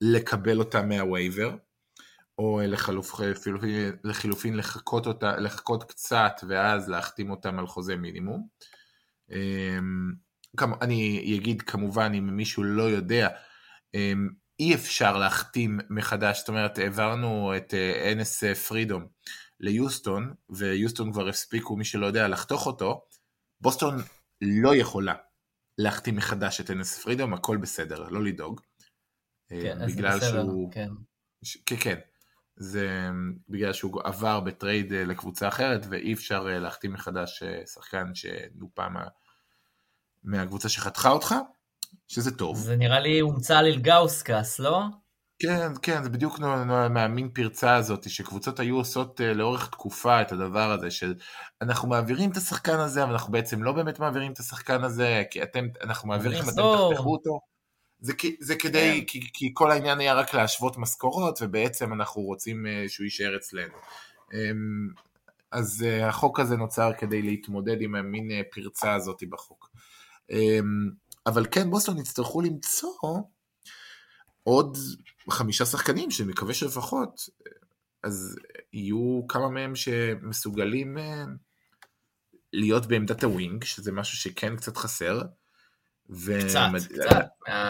לקבל 0.00 0.58
אותם 0.58 0.88
מה 0.88 1.03
waiver, 1.03 1.56
או 2.38 2.60
לחלופ, 2.64 3.20
לחילופין 4.04 4.56
לחכות, 4.56 5.06
אותה, 5.06 5.36
לחכות 5.36 5.84
קצת, 5.84 6.32
ואז 6.48 6.88
להחתים 6.88 7.30
אותם 7.30 7.58
על 7.58 7.66
חוזה 7.66 7.96
מינימום. 7.96 8.46
אה, 8.62 8.77
אני 10.82 11.36
אגיד 11.38 11.62
כמובן, 11.62 12.12
אם 12.18 12.36
מישהו 12.36 12.62
לא 12.62 12.82
יודע, 12.82 13.28
אה, 13.94 14.12
אי 14.60 14.74
אפשר 14.74 15.18
להחתים 15.18 15.80
מחדש, 15.90 16.38
זאת 16.38 16.48
אומרת 16.48 16.78
העברנו 16.78 17.56
את 17.56 17.74
אה, 17.74 18.12
אנס 18.12 18.54
פרידום 18.54 19.06
ליוסטון, 19.60 20.34
ויוסטון 20.50 21.12
כבר 21.12 21.28
הספיקו, 21.28 21.76
מי 21.76 21.84
שלא 21.84 22.06
יודע, 22.06 22.28
לחתוך 22.28 22.66
אותו, 22.66 23.04
בוסטון 23.60 23.96
לא 24.40 24.76
יכולה 24.76 25.14
להחתים 25.78 26.16
מחדש 26.16 26.60
את 26.60 26.70
אנס 26.70 27.02
פרידום, 27.02 27.34
הכל 27.34 27.56
בסדר, 27.56 28.08
לא 28.08 28.24
לדאוג. 28.24 28.60
אה, 29.52 29.60
כן, 29.62 29.86
בגלל 29.86 30.18
בסדר, 30.18 30.42
שהוא... 30.42 30.72
כן. 30.72 30.88
ש... 31.44 31.56
כן, 31.66 31.76
כן. 31.76 31.98
זה 32.58 33.08
בגלל 33.48 33.72
שהוא 33.72 34.00
עבר 34.04 34.40
ב 34.40 34.49
trade 34.49 34.92
אה, 34.92 35.04
לקבוצה 35.04 35.48
אחרת, 35.48 35.86
ואי 35.90 36.12
אפשר 36.12 36.42
להחתים 36.42 36.92
מחדש 36.92 37.42
שחקן 37.74 38.14
שנופה 38.14 38.88
מה... 38.88 39.04
מהקבוצה 40.24 40.68
שחתכה 40.68 41.10
אותך. 41.10 41.34
שזה 42.08 42.36
טוב. 42.36 42.56
זה 42.56 42.76
נראה 42.76 43.00
לי 43.00 43.20
הומצא 43.20 43.58
על 43.58 43.66
אילגאוסקס, 43.66 44.58
לא? 44.58 44.82
כן, 45.38 45.72
כן, 45.82 46.02
זה 46.02 46.10
בדיוק 46.10 46.38
מהמין 46.90 47.28
פרצה 47.28 47.76
הזאת, 47.76 48.10
שקבוצות 48.10 48.60
היו 48.60 48.76
עושות 48.76 49.20
אה, 49.20 49.32
לאורך 49.32 49.70
תקופה 49.70 50.22
את 50.22 50.32
הדבר 50.32 50.70
הזה, 50.72 50.90
של 50.90 51.14
אנחנו 51.62 51.88
מעבירים 51.88 52.30
את 52.30 52.36
השחקן 52.36 52.78
הזה, 52.78 53.02
אבל 53.02 53.12
אנחנו 53.12 53.32
בעצם 53.32 53.62
לא 53.62 53.72
באמת 53.72 53.98
מעבירים 53.98 54.32
את 54.32 54.38
השחקן 54.38 54.84
הזה, 54.84 55.22
כי 55.30 55.42
אתם, 55.42 55.66
אנחנו 55.82 56.08
מעבירים, 56.08 56.42
אתם 56.42 56.50
תחתכו 56.50 57.12
אותו. 57.12 57.40
זה, 58.00 58.12
זה 58.40 58.56
כדי, 58.56 59.00
כן. 59.00 59.06
כי, 59.06 59.32
כי 59.32 59.50
כל 59.54 59.70
העניין 59.70 60.00
היה 60.00 60.14
רק 60.14 60.34
להשוות 60.34 60.76
משכורות, 60.76 61.38
ובעצם 61.42 61.92
אנחנו 61.92 62.22
רוצים 62.22 62.66
אה, 62.66 62.84
שהוא 62.88 63.04
יישאר 63.04 63.36
אצלנו. 63.36 63.74
אמ, 64.34 64.88
אז 65.50 65.84
אה, 65.88 66.08
החוק 66.08 66.40
הזה 66.40 66.56
נוצר 66.56 66.92
כדי 66.98 67.22
להתמודד 67.22 67.82
עם 67.82 67.94
המין 67.94 68.30
פרצה 68.50 68.94
הזאת 68.94 69.22
בחוק. 69.28 69.70
אמ, 70.30 70.90
אבל 71.26 71.46
כן, 71.50 71.70
בוסטון 71.70 71.98
יצטרכו 71.98 72.40
למצוא 72.40 73.22
עוד 74.42 74.78
חמישה 75.30 75.64
שחקנים, 75.66 76.10
שאני 76.10 76.28
מקווה 76.28 76.54
שלפחות, 76.54 77.28
אז 78.02 78.36
יהיו 78.72 79.20
כמה 79.28 79.48
מהם 79.48 79.76
שמסוגלים 79.76 80.98
אה, 80.98 81.24
להיות 82.52 82.86
בעמדת 82.86 83.24
הווינג, 83.24 83.64
שזה 83.64 83.92
משהו 83.92 84.16
שכן 84.16 84.56
קצת 84.56 84.76
חסר. 84.76 85.22
ו... 86.10 86.32
קצת, 86.44 86.60
קצת. 86.88 87.26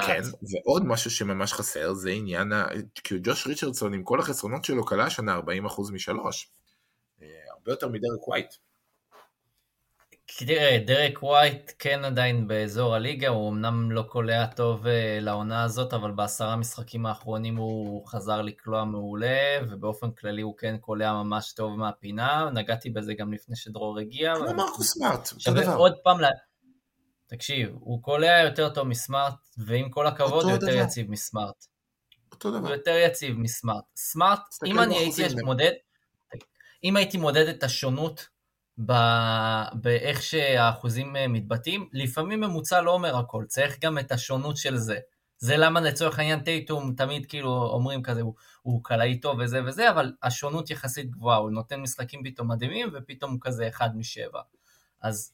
כן, 0.07 0.21
ועוד 0.65 0.87
משהו 0.87 1.11
שממש 1.11 1.53
חסר 1.53 1.95
זה 1.95 2.11
עניין, 2.11 2.53
ה... 2.53 2.67
כי 3.05 3.15
ג'וש 3.23 3.47
ריצ'רדסון 3.47 3.95
עם 3.95 4.03
כל 4.03 4.21
החסרונות 4.21 4.65
שלו 4.65 4.87
כלה 4.87 5.05
השנה 5.05 5.39
40% 5.69 5.93
משלוש. 5.93 6.51
אה, 7.23 7.27
הרבה 7.53 7.73
יותר 7.73 7.89
מדרק 7.89 8.29
ווייט. 8.29 8.55
תראה, 10.39 10.79
דרק 10.87 11.23
ווייט 11.23 11.73
כן 11.79 12.05
עדיין 12.05 12.49
באזור 12.49 12.95
הליגה, 12.95 13.29
הוא 13.29 13.51
אמנם 13.51 13.93
לא 13.93 14.03
קולע 14.03 14.47
טוב 14.47 14.87
אה, 14.87 15.19
לעונה 15.21 15.63
הזאת, 15.63 15.95
אבל 15.95 16.11
בעשרה 16.11 16.57
משחקים 16.57 17.07
האחרונים 17.07 17.57
הוא 17.57 18.07
חזר 18.07 18.43
לקלוע 18.43 18.85
מעולה, 18.85 19.59
ובאופן 19.71 20.11
כללי 20.11 20.43
הוא 20.43 20.55
כן 20.59 20.77
קולע 20.81 21.13
ממש 21.13 21.53
טוב 21.53 21.79
מהפינה, 21.79 22.51
נגעתי 22.55 22.91
בזה 22.91 23.15
גם 23.15 23.33
לפני 23.33 23.57
שדרור 23.57 23.99
הגיע. 23.99 24.35
כמו 24.35 24.55
מרקוס 24.55 24.93
סמארט, 24.93 25.29
שווה 25.39 25.75
עוד 25.75 25.93
פעם. 26.05 26.19
תקשיב, 27.29 27.71
הוא 27.81 28.03
קולע 28.03 28.43
יותר 28.45 28.69
טוב 28.69 28.89
מסמארט, 28.89 29.35
ועם 29.59 29.91
כל 29.91 30.07
הכבוד 30.07 30.45
הוא 30.45 30.53
יותר 30.53 30.67
דבר. 30.67 30.77
יציב 30.77 31.11
מסמארט. 31.11 31.67
אותו 32.33 32.51
דבר. 32.51 32.69
הוא 32.69 32.77
יותר 32.77 32.97
יציב 33.07 33.39
מסמארט. 33.39 33.85
סמארט, 33.97 34.41
אם 34.67 34.81
אני 34.81 34.97
הייתי 34.99 35.23
מודד, 35.45 35.73
אם 36.85 36.97
הייתי 36.97 37.19
מודד 37.19 37.49
את 37.49 37.63
השונות 37.63 38.29
באיך 39.73 40.23
שהאחוזים 40.23 41.17
אה, 41.17 41.29
מתבטאים, 41.29 41.89
לפעמים 41.93 42.41
ממוצע 42.41 42.81
לא 42.81 42.91
אומר 42.91 43.17
הכל, 43.17 43.45
צריך 43.49 43.79
גם 43.81 43.99
את 43.99 44.13
השונות 44.13 44.57
של 44.57 44.77
זה. 44.77 44.99
זה 45.39 45.57
למה 45.57 45.81
לצורך 45.81 46.19
העניין 46.19 46.41
טייטום 46.41 46.95
תמיד 46.97 47.27
כאילו 47.27 47.51
אומרים 47.51 48.03
כזה, 48.03 48.21
הוא, 48.21 48.35
הוא 48.63 48.85
קלעי 48.85 49.21
טוב 49.21 49.39
וזה 49.41 49.61
וזה, 49.67 49.91
אבל 49.91 50.13
השונות 50.23 50.71
יחסית 50.71 51.11
גבוהה, 51.11 51.39
הוא 51.39 51.51
נותן 51.51 51.81
משחקים 51.81 52.25
פתאום 52.25 52.51
מדהימים 52.51 52.91
ופתאום 52.95 53.33
הוא 53.33 53.39
כזה 53.43 53.69
אחד 53.69 53.97
משבע. 53.97 54.41
אז 55.03 55.33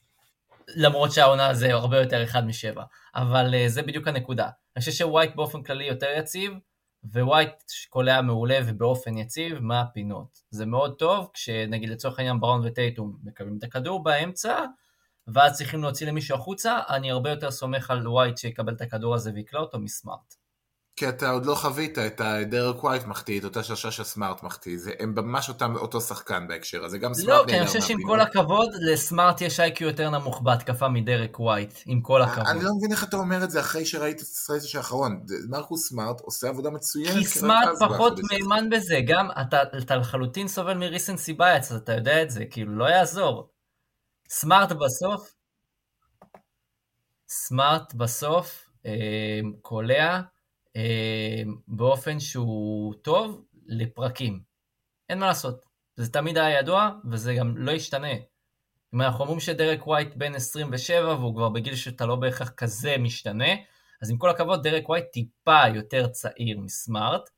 למרות 0.75 1.11
שהעונה 1.11 1.53
זה 1.53 1.73
הרבה 1.73 1.99
יותר 1.99 2.23
אחד 2.23 2.45
משבע, 2.45 2.83
אבל 3.15 3.53
אה, 3.53 3.69
זה 3.69 3.81
בדיוק 3.81 4.07
הנקודה. 4.07 4.49
אני 4.75 4.79
חושב 4.79 4.91
שווייט 4.91 5.35
באופן 5.35 5.63
כללי 5.63 5.85
יותר 5.85 6.07
יציב, 6.17 6.51
ווייט 7.03 7.63
קולע 7.89 8.21
מעולה 8.21 8.59
ובאופן 8.65 9.17
יציב 9.17 9.59
מהפינות. 9.59 10.39
זה 10.49 10.65
מאוד 10.65 10.95
טוב 10.97 11.29
כשנגיד 11.33 11.89
לצורך 11.89 12.19
העניין 12.19 12.39
בראון 12.39 12.61
וטייטום 12.65 13.17
מקבלים 13.23 13.57
את 13.57 13.63
הכדור 13.63 14.03
באמצע, 14.03 14.59
ואז 15.27 15.57
צריכים 15.57 15.81
להוציא 15.83 16.07
למישהו 16.07 16.35
החוצה, 16.37 16.79
אני 16.89 17.11
הרבה 17.11 17.29
יותר 17.29 17.51
סומך 17.51 17.91
על 17.91 18.07
ווייט 18.07 18.37
שיקבל 18.37 18.73
את 18.73 18.81
הכדור 18.81 19.15
הזה 19.15 19.31
ויקלע 19.33 19.59
אותו 19.59 19.79
מסמארט. 19.79 20.44
כי 20.97 21.09
אתה 21.09 21.29
עוד 21.29 21.45
לא 21.45 21.55
חווית 21.55 21.97
את 21.97 22.21
דרק 22.49 22.83
ווייט 22.83 23.03
מחטיא, 23.05 23.39
את 23.39 23.43
אותה 23.43 23.63
שלושה 23.63 23.91
שסמארט 23.91 24.43
מחטיא, 24.43 24.77
הם 24.99 25.13
ממש 25.15 25.49
אותם, 25.49 25.75
אותו 25.75 26.01
שחקן 26.01 26.47
בהקשר 26.47 26.85
הזה, 26.85 26.97
גם 26.97 27.13
סמארט 27.13 27.41
לא, 27.41 27.45
כי 27.47 27.57
אני 27.57 27.67
חושב 27.67 27.81
שעם 27.81 28.03
כל 28.03 28.21
הכבוד, 28.21 28.69
לסמארט 28.81 29.41
יש 29.41 29.59
IQ 29.59 29.87
יותר 29.87 30.09
נמוך 30.09 30.41
בהתקפה 30.41 30.89
מדרק 30.89 31.39
ווייט, 31.39 31.73
עם 31.85 32.01
כל 32.01 32.21
הכבוד. 32.21 32.47
אני 32.47 32.63
לא 32.63 32.69
מבין 32.77 32.91
איך 32.91 33.03
אתה 33.03 33.17
אומר 33.17 33.43
את 33.43 33.51
זה 33.51 33.59
אחרי 33.59 33.85
שראית 33.85 34.17
את 34.17 34.21
ה 34.21 34.28
stretch 34.28 34.75
האחרון, 34.75 35.25
מרקוס 35.49 35.89
סמארט 35.89 36.21
עושה 36.21 36.49
עבודה 36.49 36.69
מצוינת. 36.69 37.17
כי 37.17 37.25
סמארט 37.25 37.69
פחות 37.79 38.19
מהימן 38.31 38.69
בזה, 38.69 38.99
גם 39.07 39.29
אתה, 39.41 39.95
לחלוטין 39.95 40.47
סובל 40.47 40.73
מ 40.73 40.81
recency 40.81 41.33
bias, 41.33 41.71
אתה 41.71 41.93
יודע 41.93 42.23
את 42.23 42.29
זה, 42.29 42.45
כאילו 42.45 42.77
לא 42.77 42.85
יעזור. 42.85 43.49
סמארט 44.29 44.71
בסוף, 44.71 45.33
סמארט 47.29 47.93
בסוף, 47.93 48.65
אה, 48.85 49.39
קולע, 49.61 50.21
באופן 51.67 52.19
שהוא 52.19 52.93
טוב 53.01 53.45
לפרקים. 53.65 54.39
אין 55.09 55.19
מה 55.19 55.27
לעשות, 55.27 55.65
זה 55.95 56.11
תמיד 56.11 56.37
היה 56.37 56.59
ידוע 56.59 56.89
וזה 57.11 57.35
גם 57.35 57.57
לא 57.57 57.71
ישתנה. 57.71 58.13
אם 58.93 59.01
אנחנו 59.01 59.23
אומרים 59.23 59.39
שדרק 59.39 59.87
ווייט 59.87 60.15
בן 60.15 60.35
27 60.35 61.15
והוא 61.15 61.35
כבר 61.35 61.49
בגיל 61.49 61.75
שאתה 61.75 62.05
לא 62.05 62.15
בהכרח 62.15 62.49
כזה 62.49 62.95
משתנה, 62.99 63.53
אז 64.01 64.09
עם 64.09 64.17
כל 64.17 64.29
הכבוד 64.29 64.67
דרק 64.67 64.89
ווייט 64.89 65.05
טיפה 65.11 65.61
יותר 65.75 66.07
צעיר 66.07 66.59
מסמארט. 66.59 67.29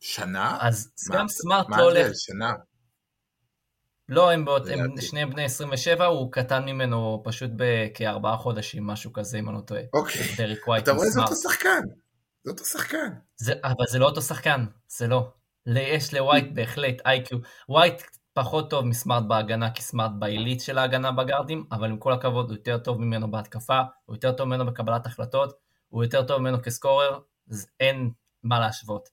שנה? 0.00 0.58
אז 0.60 0.92
מה, 1.10 1.16
גם 1.16 1.28
סמארט 1.28 1.66
לא 1.70 1.82
הולך... 1.82 2.06
מה 2.06 2.14
שנה? 2.14 2.52
לא, 4.08 4.30
הם, 4.30 4.44
באות, 4.44 4.66
הם 4.66 5.00
שניהם 5.00 5.30
בני 5.30 5.44
27, 5.44 6.06
הוא 6.06 6.32
קטן 6.32 6.64
ממנו 6.64 7.22
פשוט 7.24 7.50
בכארבעה 7.56 8.36
חודשים, 8.36 8.86
משהו 8.86 9.12
כזה, 9.12 9.38
אם 9.38 9.48
אני 9.48 9.56
לא 9.56 9.60
טועה. 9.60 9.82
אוקיי. 9.94 10.22
דרק 10.36 10.68
ווייט 10.68 10.82
אתה 10.82 10.92
רואה 10.92 11.10
זה 11.10 11.20
אותו 11.20 11.34
שחקן. 11.34 11.80
זה 12.44 12.50
אותו 12.50 12.64
שחקן. 12.64 13.08
זה, 13.36 13.52
אבל 13.64 13.84
זה 13.88 13.98
לא 13.98 14.06
אותו 14.06 14.22
שחקן, 14.22 14.64
זה 14.88 15.08
לא. 15.08 15.32
יש 15.66 16.14
לווייט 16.14 16.46
בהחלט 16.54 17.06
איי-קיו. 17.06 17.38
ווייט 17.68 18.02
פחות 18.32 18.70
טוב 18.70 18.84
מסמארט 18.84 19.22
בהגנה, 19.28 19.70
כי 19.70 19.82
סמארט 19.82 20.10
בעילית 20.18 20.60
של 20.60 20.78
ההגנה 20.78 21.12
בגארדים, 21.12 21.64
אבל 21.72 21.90
עם 21.90 21.98
כל 21.98 22.12
הכבוד, 22.12 22.50
הוא 22.50 22.56
יותר 22.56 22.78
טוב 22.78 23.00
ממנו 23.00 23.30
בהתקפה, 23.30 23.80
הוא 24.04 24.16
יותר 24.16 24.32
טוב 24.32 24.48
ממנו 24.48 24.66
בקבלת 24.66 25.06
החלטות, 25.06 25.58
הוא 25.88 26.04
יותר 26.04 26.26
טוב 26.26 26.38
ממנו 26.38 26.62
כסקורר, 26.62 27.20
אז 27.50 27.66
אין 27.80 28.10
מה 28.42 28.60
להשוות. 28.60 29.08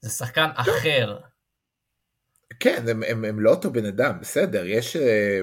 זה 0.00 0.10
שחקן 0.10 0.50
אחר. 0.54 1.18
כן, 2.60 2.84
הם, 2.88 3.02
הם, 3.02 3.24
הם 3.24 3.40
לא 3.40 3.50
אותו 3.50 3.72
בן 3.72 3.84
אדם, 3.84 4.20
בסדר, 4.20 4.64
יש... 4.66 4.96
אה, 4.96 5.40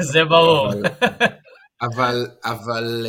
זה 0.12 0.24
ברור. 0.24 0.68
אבל, 0.68 0.84
אבל, 1.82 2.26
אבל 2.44 3.06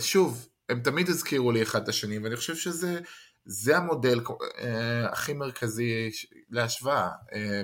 שוב, 0.00 0.48
הם 0.68 0.80
תמיד 0.80 1.08
הזכירו 1.08 1.52
לי 1.52 1.62
אחד 1.62 1.82
את 1.82 1.88
השני, 1.88 2.18
ואני 2.18 2.36
חושב 2.36 2.56
שזה 2.56 3.00
זה 3.44 3.76
המודל 3.76 4.20
אה, 4.58 5.12
הכי 5.12 5.32
מרכזי 5.32 6.10
להשוואה. 6.50 7.08
אה, 7.34 7.62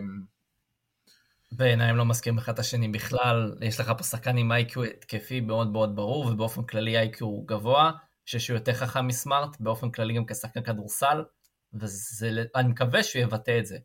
בעיניי 1.52 1.90
הם 1.90 1.96
לא 1.96 2.04
מסכימים 2.04 2.38
אחד 2.38 2.52
את 2.52 2.58
השני 2.58 2.88
בכלל, 2.88 3.54
יש 3.60 3.80
לך 3.80 3.92
פה 3.98 4.04
שחקן 4.04 4.36
עם 4.36 4.52
איי-קיו 4.52 4.82
התקפי 4.82 5.40
מאוד 5.40 5.72
מאוד 5.72 5.96
ברור, 5.96 6.26
ובאופן 6.26 6.62
כללי 6.62 6.98
איי-קיו 6.98 7.26
הוא 7.26 7.48
גבוה, 7.48 7.90
שהוא 8.24 8.56
יותר 8.56 8.74
חכם 8.74 9.06
מסמארט, 9.06 9.56
באופן 9.60 9.90
כללי 9.90 10.14
גם 10.14 10.24
כשחקן 10.26 10.62
כדורסל, 10.62 11.24
ואני 11.72 12.68
מקווה 12.68 13.02
שהוא 13.02 13.22
יבטא 13.22 13.58
את 13.58 13.66
זה. 13.66 13.76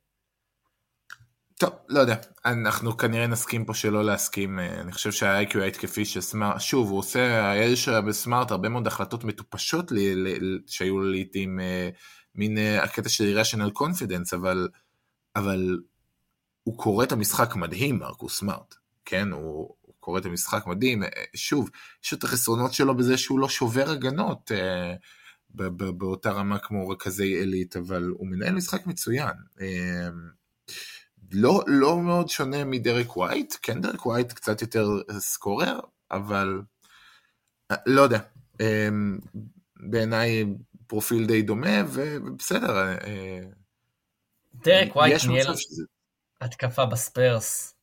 טוב, 1.57 1.69
לא 1.89 1.99
יודע, 1.99 2.15
אנחנו 2.45 2.97
כנראה 2.97 3.27
נסכים 3.27 3.65
פה 3.65 3.73
שלא 3.73 4.05
להסכים, 4.05 4.59
אה, 4.59 4.81
אני 4.81 4.91
חושב 4.91 5.11
שה-IQ 5.11 5.59
ההתקפי 5.59 6.05
של 6.05 6.21
סמארט, 6.21 6.61
שוב, 6.61 6.89
הוא 6.89 6.99
עושה, 6.99 7.75
שלה 7.75 8.01
בסמארט 8.01 8.51
הרבה 8.51 8.69
מאוד 8.69 8.87
החלטות 8.87 9.23
מטופשות 9.23 9.91
לי, 9.91 10.13
שהיו 10.67 11.01
לעיתים 11.01 11.59
אה, 11.59 11.89
מין 12.35 12.57
אה, 12.57 12.83
הקטע 12.83 13.09
של 13.09 13.23
אירשנל 13.23 13.69
קונפידנס, 13.69 14.33
אבל, 14.33 14.67
אבל 15.35 15.79
הוא 16.63 16.77
קורא 16.77 17.03
את 17.03 17.11
המשחק 17.11 17.55
מדהים, 17.55 17.99
מרקוס 17.99 18.39
סמארט, 18.39 18.75
כן, 19.05 19.31
הוא, 19.31 19.75
הוא 19.81 19.95
קורא 19.99 20.19
את 20.19 20.25
המשחק 20.25 20.67
מדהים, 20.67 21.03
שוב, 21.35 21.69
יש 22.03 22.13
את 22.13 22.23
החסרונות 22.23 22.73
שלו 22.73 22.97
בזה 22.97 23.17
שהוא 23.17 23.39
לא 23.39 23.49
שובר 23.49 23.89
הגנות 23.89 24.51
באותה 25.97 26.31
רמה 26.31 26.59
כמו 26.59 26.89
רכזי 26.89 27.27
עילית, 27.27 27.77
אבל 27.77 28.03
הוא 28.03 28.27
מנהל 28.27 28.55
משחק 28.55 28.87
מצוין. 28.87 29.33
לא, 31.31 31.63
לא 31.67 32.01
מאוד 32.01 32.29
שונה 32.29 32.63
מדרק 32.63 33.17
ווייט, 33.17 33.55
כן 33.61 33.81
דרק 33.81 34.05
ווייט 34.05 34.33
קצת 34.33 34.61
יותר 34.61 34.87
scorer, 35.19 35.79
אבל 36.11 36.61
לא 37.85 38.01
יודע, 38.01 38.19
אמ, 38.59 39.19
בעיניי 39.75 40.45
פרופיל 40.87 41.25
די 41.25 41.41
דומה, 41.41 41.83
ובסדר. 41.87 42.77
אה, 42.77 43.39
דרק 44.55 44.95
ווייט 44.95 45.21
ניהל 45.27 45.53
התקפה 46.41 46.85
בספרס, 46.85 47.73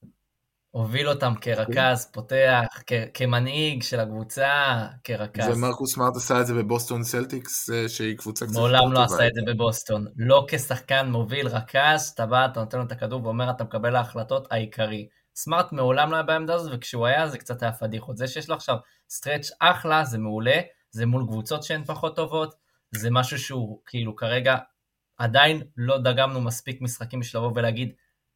הוביל 0.72 1.08
אותם 1.08 1.32
כרכז, 1.40 2.11
פותח, 2.12 2.82
כמנהיג 3.14 3.82
של 3.82 4.00
הקבוצה, 4.00 4.87
כרכז. 5.04 5.48
ומרקוס 5.48 5.94
סמארט 5.94 6.16
עשה 6.16 6.40
את 6.40 6.46
זה 6.46 6.54
בבוסטון 6.54 7.04
סלטיקס, 7.04 7.70
אה, 7.70 7.88
שהיא 7.88 8.16
קבוצה 8.16 8.46
קצת... 8.46 8.54
מעולם 8.54 8.92
לא 8.92 9.02
עשה 9.02 9.26
את 9.26 9.35
זה 9.35 9.40
בבוסטון. 9.46 10.06
לא 10.16 10.46
כשחקן 10.48 11.11
מוביל 11.11 11.48
רכז, 11.48 12.11
אתה 12.14 12.26
בא, 12.26 12.46
אתה 12.46 12.61
נותן 12.61 12.78
לו 12.78 12.85
את 12.85 12.92
הכדור 12.92 13.24
ואומר, 13.24 13.50
אתה 13.50 13.64
מקבל 13.64 13.96
ההחלטות 13.96 14.52
העיקרי. 14.52 15.08
סמארט 15.35 15.72
מעולם 15.72 16.11
לא 16.11 16.16
היה 16.16 16.22
בעמדה 16.22 16.54
הזאת, 16.54 16.72
וכשהוא 16.74 17.06
היה 17.06 17.28
זה 17.28 17.38
קצת 17.38 17.62
היה 17.62 17.72
פדיחות. 17.72 18.16
זה 18.16 18.26
שיש 18.26 18.48
לו 18.48 18.54
עכשיו 18.54 18.76
סטרץ' 19.11 19.50
אחלה, 19.61 20.04
זה 20.04 20.18
מעולה, 20.18 20.61
זה 20.90 21.06
מול 21.06 21.24
קבוצות 21.26 21.62
שהן 21.62 21.85
פחות 21.85 22.16
טובות, 22.16 22.54
זה 22.94 23.11
משהו 23.11 23.38
שהוא 23.38 23.80
כאילו 23.87 24.16
כרגע 24.16 24.56
עדיין 25.18 25.62
לא 25.76 25.98
דגמנו 25.98 26.40
מספיק 26.40 26.80
משחקים 26.80 27.20
בשביל 27.20 27.42
לבוא 27.42 27.52
ולהגיד, 27.54 27.92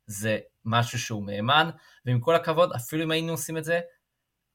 זה 0.07 0.38
משהו 0.64 0.99
שהוא 0.99 1.27
מהימן, 1.27 1.71
ועם 2.07 2.21
כל 2.21 2.35
הכבוד, 2.35 2.73
אפילו 2.73 3.05
אם 3.05 3.11
היינו 3.11 3.33
עושים 3.33 3.59
את 3.59 3.64
זה, 3.64 3.81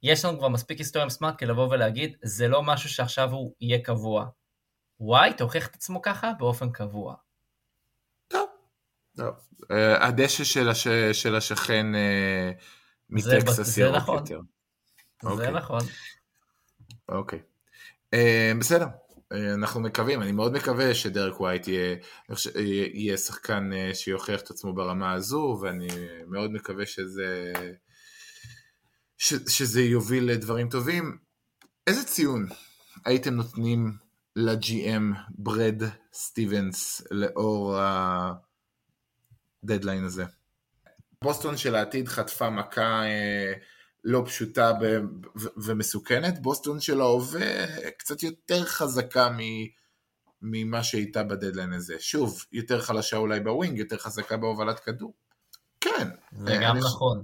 יש 0.03 0.25
לנו 0.25 0.37
כבר 0.37 0.47
מספיק 0.47 0.77
היסטוריה 0.77 1.03
עם 1.03 1.09
סמארט 1.09 1.35
כדי 1.37 1.49
לבוא 1.49 1.67
ולהגיד, 1.67 2.17
זה 2.23 2.47
לא 2.47 2.63
משהו 2.63 2.89
שעכשיו 2.89 3.31
הוא 3.31 3.53
יהיה 3.61 3.83
קבוע. 3.83 4.25
וואי, 4.99 5.33
תוכיח 5.33 5.67
את 5.67 5.75
עצמו 5.75 6.01
ככה 6.01 6.31
באופן 6.39 6.71
קבוע. 6.71 7.15
טוב. 9.17 9.35
אה, 9.71 10.07
הדשא 10.07 10.43
של, 10.43 10.69
הש... 10.69 10.87
של 11.13 11.35
השכן 11.35 11.95
אה, 11.95 12.51
מטקסס 13.09 13.77
ירוק 13.77 13.95
נכון. 13.95 14.17
יותר. 14.17 14.39
זה 15.21 15.29
אוקיי. 15.29 15.51
נכון. 15.51 15.81
אוקיי. 17.09 17.39
אה, 18.13 18.51
בסדר. 18.59 18.87
אנחנו 19.31 19.81
מקווים, 19.81 20.21
אני 20.21 20.31
מאוד 20.31 20.53
מקווה 20.53 20.93
שדרק 20.93 21.39
ווייט 21.39 21.67
יהיה, 21.67 21.95
יהיה 22.93 23.17
שחקן 23.17 23.73
אה, 23.73 23.91
שיוכיח 23.93 24.41
את 24.41 24.49
עצמו 24.49 24.73
ברמה 24.73 25.13
הזו, 25.13 25.59
ואני 25.61 25.87
מאוד 26.27 26.51
מקווה 26.51 26.85
שזה, 26.85 27.53
ש, 29.17 29.33
שזה 29.47 29.81
יוביל 29.81 30.31
לדברים 30.31 30.69
טובים. 30.69 31.17
איזה 31.87 32.03
ציון 32.03 32.47
הייתם 33.05 33.33
נותנים 33.33 33.91
ל-GM 34.35 35.17
ברד 35.29 35.83
סטיבנס 36.13 37.01
לאור 37.11 37.79
הדדליין 39.63 40.03
הזה? 40.03 40.25
בוסטון 41.23 41.57
של 41.57 41.75
העתיד 41.75 42.07
חטפה 42.07 42.49
מכה 42.49 43.03
אה, 43.03 43.53
לא 44.03 44.23
פשוטה 44.25 44.71
ומסוכנת, 45.57 46.41
בוסטון 46.41 46.79
של 46.79 47.01
ההווה 47.01 47.65
קצת 47.97 48.23
יותר 48.23 48.65
חזקה 48.65 49.29
ממה 50.41 50.83
שהייתה 50.83 51.23
בדדליין 51.23 51.73
הזה. 51.73 51.95
שוב, 51.99 52.45
יותר 52.51 52.81
חלשה 52.81 53.17
אולי 53.17 53.39
ב 53.39 53.45
wing, 53.45 53.77
יותר 53.77 53.97
חזקה 53.97 54.37
בהובלת 54.37 54.79
כדור. 54.79 55.13
כן. 55.81 56.09
זה 56.31 56.57
גם 56.61 56.77
נכון. 56.77 57.23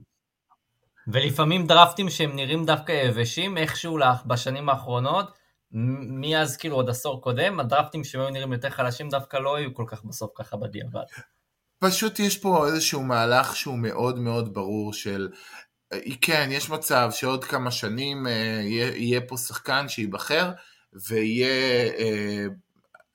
ולפעמים 1.07 1.67
דרפטים 1.67 2.09
שהם 2.09 2.35
נראים 2.35 2.65
דווקא 2.65 2.91
יבשים, 2.91 3.57
איכשהו 3.57 3.99
בשנים 4.25 4.69
האחרונות, 4.69 5.37
מאז 6.21 6.57
כאילו 6.57 6.75
עוד 6.75 6.89
עשור 6.89 7.21
קודם, 7.21 7.59
הדרפטים 7.59 8.03
שהם 8.03 8.21
היו 8.21 8.29
נראים 8.29 8.53
יותר 8.53 8.69
חלשים 8.69 9.09
דווקא 9.09 9.37
לא 9.37 9.55
היו 9.55 9.73
כל 9.73 9.85
כך 9.87 10.03
בסוף 10.03 10.31
ככה 10.35 10.57
בדיעבד. 10.57 11.03
פשוט 11.79 12.19
יש 12.19 12.37
פה 12.37 12.67
איזשהו 12.67 13.03
מהלך 13.03 13.55
שהוא 13.55 13.77
מאוד 13.77 14.19
מאוד 14.19 14.53
ברור 14.53 14.93
של 14.93 15.29
כן, 16.21 16.49
יש 16.51 16.69
מצב 16.69 17.09
שעוד 17.11 17.43
כמה 17.43 17.71
שנים 17.71 18.27
אה, 18.27 18.61
יהיה, 18.63 19.21
פה 19.21 19.37
שחקן 19.37 19.89
שייבחר 19.89 20.51
ויהיה 20.93 21.91
אה, 21.97 22.45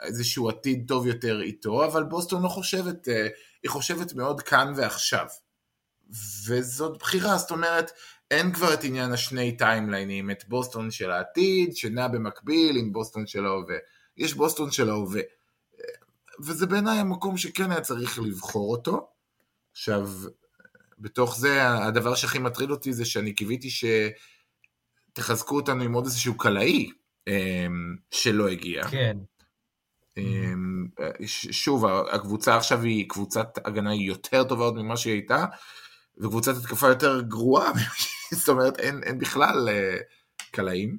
איזשהו 0.02 0.48
עתיד 0.48 0.84
טוב 0.88 1.06
יותר 1.06 1.42
איתו, 1.42 1.84
אבל 1.84 2.02
בוסטון 2.02 2.42
לא 2.42 2.48
חושבת, 2.48 3.08
אה, 3.08 3.26
היא 3.62 3.70
חושבת 3.70 4.14
מאוד 4.14 4.40
כאן 4.40 4.72
ועכשיו. 4.76 5.26
וזאת 6.46 6.98
בחירה, 6.98 7.38
זאת 7.38 7.50
אומרת, 7.50 7.90
אין 8.30 8.52
כבר 8.52 8.74
את 8.74 8.84
עניין 8.84 9.12
השני 9.12 9.56
טיימליינים, 9.56 10.30
את 10.30 10.48
בוסטון 10.48 10.90
של 10.90 11.10
העתיד, 11.10 11.76
שנע 11.76 12.08
במקביל 12.08 12.76
עם 12.76 12.92
בוסטון 12.92 13.26
של 13.26 13.46
ההווה. 13.46 13.76
יש 14.16 14.34
בוסטון 14.34 14.70
של 14.70 14.90
ההווה. 14.90 15.22
וזה 16.40 16.66
בעיניי 16.66 16.98
המקום 16.98 17.36
שכן 17.36 17.70
היה 17.70 17.80
צריך 17.80 18.18
לבחור 18.18 18.70
אותו. 18.70 19.08
עכשיו, 19.72 20.10
בתוך 21.02 21.38
זה, 21.38 21.68
הדבר 21.68 22.14
שהכי 22.14 22.38
מטריד 22.38 22.70
אותי 22.70 22.92
זה 22.92 23.04
שאני 23.04 23.32
קיוויתי 23.32 23.68
שתחזקו 25.12 25.56
אותנו 25.56 25.82
עם 25.82 25.92
עוד 25.92 26.04
איזשהו 26.04 26.38
קלעי 26.38 26.90
אמ, 27.26 27.96
שלא 28.10 28.48
הגיע. 28.48 28.84
כן. 28.88 29.16
אמ, 30.16 30.86
שוב, 31.26 31.84
הקבוצה 31.86 32.56
עכשיו 32.56 32.82
היא 32.82 33.08
קבוצת 33.08 33.48
הגנה 33.64 33.94
יותר 33.94 34.44
טובה 34.44 34.64
עוד 34.64 34.74
ממה 34.74 34.96
שהיא 34.96 35.12
הייתה, 35.12 35.44
וקבוצת 36.18 36.56
התקפה 36.56 36.88
יותר 36.88 37.20
גרועה, 37.20 37.72
זאת 38.38 38.48
אומרת 38.48 38.78
אין, 38.78 39.02
אין 39.02 39.18
בכלל 39.18 39.68
אה, 39.68 39.96
קלעים, 40.50 40.98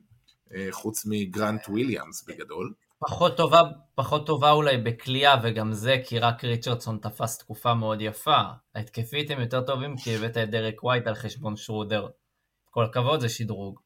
אה, 0.56 0.68
חוץ 0.72 1.06
מגרנט 1.06 1.70
וויליאמס 1.70 2.24
בגדול. 2.28 2.74
פחות 3.08 3.38
טובה, 3.38 3.62
פחות 3.96 4.28
טובה 4.28 4.52
אולי 4.52 4.78
בקליעה, 4.78 5.40
וגם 5.44 5.74
זה 5.74 5.96
כי 6.06 6.20
רק 6.20 6.44
ריצ'רדסון 6.44 6.98
תפס 7.02 7.38
תקופה 7.38 7.74
מאוד 7.74 8.02
יפה. 8.02 8.42
ההתקפית 8.76 9.32
הם 9.32 9.40
יותר 9.40 9.62
טובים 9.62 9.96
כי 9.98 10.16
הבאת 10.16 10.38
את 10.38 10.50
דרק 10.50 10.84
ווייט 10.84 11.08
על 11.08 11.16
חשבון 11.16 11.56
שרודר. 11.56 12.08
כל 12.70 12.86
הכבוד, 12.86 13.20
זה 13.20 13.30
שדרוג. 13.30 13.80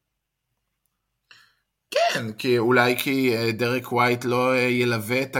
כן, 1.91 2.31
כי 2.33 2.57
אולי 2.57 2.97
כי 2.97 3.35
אה, 3.35 3.51
דרק 3.51 3.91
ווייט 3.91 4.25
לא 4.25 4.53
אה, 4.53 4.59
ילווה 4.59 5.21
את 5.21 5.35
ה... 5.35 5.39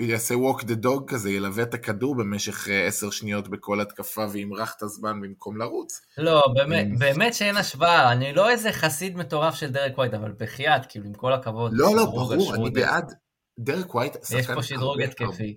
יעשה 0.00 0.34
walk 0.34 0.62
the 0.62 0.84
dog 0.84 1.04
כזה, 1.06 1.30
ילווה 1.30 1.62
את 1.62 1.74
הכדור 1.74 2.16
במשך 2.16 2.68
אה, 2.68 2.86
עשר 2.86 3.10
שניות 3.10 3.48
בכל 3.48 3.80
התקפה 3.80 4.26
וימרח 4.32 4.74
את 4.76 4.82
הזמן 4.82 5.20
במקום 5.20 5.56
לרוץ. 5.56 6.00
לא, 6.18 6.42
באמת, 6.54 6.98
באמת 6.98 7.34
שאין 7.34 7.56
השוואה, 7.56 8.12
אני 8.12 8.32
לא 8.32 8.50
איזה 8.50 8.72
חסיד 8.72 9.16
מטורף 9.16 9.54
של 9.54 9.70
דרק 9.70 9.98
ווייט, 9.98 10.14
אבל 10.14 10.32
בחייאת, 10.38 10.86
כאילו 10.88 11.06
עם 11.06 11.14
כל 11.14 11.32
הכבוד. 11.32 11.72
לא, 11.74 11.96
לא, 11.96 12.04
ברור, 12.04 12.54
אני 12.54 12.70
בעד. 12.70 13.12
דרק 13.58 13.94
ווייט, 13.94 14.16
יש 14.38 14.46
פה 14.46 14.62
שדרוג 14.62 15.02
התקפי. 15.02 15.56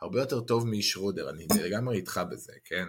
הרבה 0.00 0.20
יותר 0.20 0.40
טוב 0.40 0.66
משרודר, 0.66 1.30
אני 1.30 1.46
לגמרי 1.64 1.96
איתך 1.96 2.20
בזה, 2.30 2.52
כן? 2.64 2.84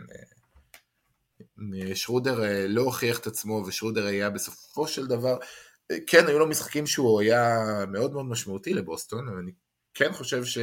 שרודר 1.94 2.40
לא 2.68 2.82
הוכיח 2.82 3.20
את 3.20 3.28
עצמו, 3.28 3.64
ושרודר 3.68 4.06
היה 4.06 4.30
בסופו 4.30 4.88
של 4.88 5.08
דבר, 5.08 5.38
כן, 6.08 6.28
היו 6.28 6.40
לו 6.40 6.48
משחקים 6.48 6.88
שהוא 6.88 7.22
היה 7.22 7.60
מאוד 7.88 8.14
מאוד 8.14 8.26
משמעותי 8.26 8.74
לבוסטון, 8.74 9.28
אבל 9.28 9.38
אני 9.38 9.52
כן 9.94 10.14
חושב 10.14 10.46
ש... 10.46 10.58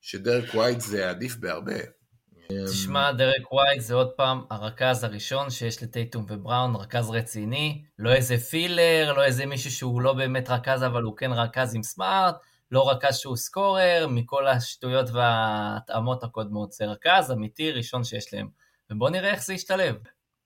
שדרק 0.00 0.54
ווייט 0.54 0.80
זה 0.80 1.10
עדיף 1.10 1.36
בהרבה. 1.36 1.72
תשמע, 2.66 3.12
דרק 3.12 3.52
ווייט 3.52 3.80
זה 3.80 3.94
עוד 3.94 4.10
פעם 4.16 4.44
הרכז 4.50 5.04
הראשון 5.04 5.50
שיש 5.50 5.82
לטייטום 5.82 6.26
ובראון, 6.28 6.76
רכז 6.76 7.10
רציני, 7.10 7.84
לא 7.98 8.12
איזה 8.12 8.38
פילר, 8.38 9.12
לא 9.16 9.24
איזה 9.24 9.46
מישהו 9.46 9.70
שהוא 9.70 10.00
לא 10.00 10.12
באמת 10.12 10.50
רכז, 10.50 10.82
אבל 10.82 11.02
הוא 11.02 11.16
כן 11.16 11.32
רכז 11.32 11.74
עם 11.74 11.82
סמארט, 11.82 12.34
לא 12.70 12.90
רכז 12.90 13.16
שהוא 13.16 13.36
סקורר, 13.36 14.06
מכל 14.10 14.46
השטויות 14.46 15.10
וההתאמות 15.10 16.24
הקודמות. 16.24 16.72
זה 16.72 16.84
רכז 16.84 17.30
אמיתי 17.32 17.72
ראשון 17.72 18.04
שיש 18.04 18.34
להם. 18.34 18.48
ובואו 18.90 19.10
נראה 19.10 19.30
איך 19.30 19.44
זה 19.44 19.54
ישתלב. 19.54 19.96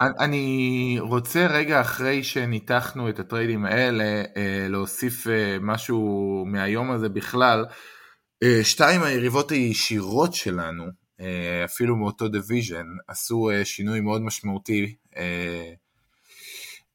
אני 0.01 0.97
רוצה 1.01 1.47
רגע 1.47 1.81
אחרי 1.81 2.25
שניתחנו 2.25 3.09
את 3.09 3.19
ה 3.19 3.24
tradeים 3.24 3.65
האלה 3.65 4.25
אה, 4.37 4.67
להוסיף 4.69 5.27
אה, 5.27 5.57
משהו 5.61 6.45
מהיום 6.47 6.91
הזה 6.91 7.09
בכלל. 7.09 7.67
אה, 8.43 8.61
שתיים 8.65 9.03
היריבות 9.03 9.51
הישירות 9.51 10.35
שלנו, 10.35 10.85
אפילו 11.65 11.97
מאותו 11.97 12.29
division, 12.29 12.87
עשו 13.09 13.51
שינוי 13.65 14.01
מאוד 14.01 14.23
משמעותי. 14.23 14.95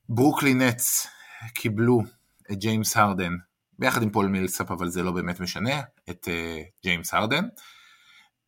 ברוקלין 0.10 0.54
נטס 0.54 1.08
קיבלו 1.54 2.02
את 2.52 2.58
ג'יימס 2.58 2.98
הרדן, 2.98 3.34
ביחד 3.80 4.04
עם 4.04 4.10
פול 4.10 4.28
מילסאפ, 4.28 4.72
אבל 4.72 4.90
זה 4.90 5.04
לא 5.04 5.12
באמת 5.12 5.40
משנה, 5.40 5.82
את 6.10 6.28
ג'יימס 6.84 7.14
הרדן. 7.14 7.44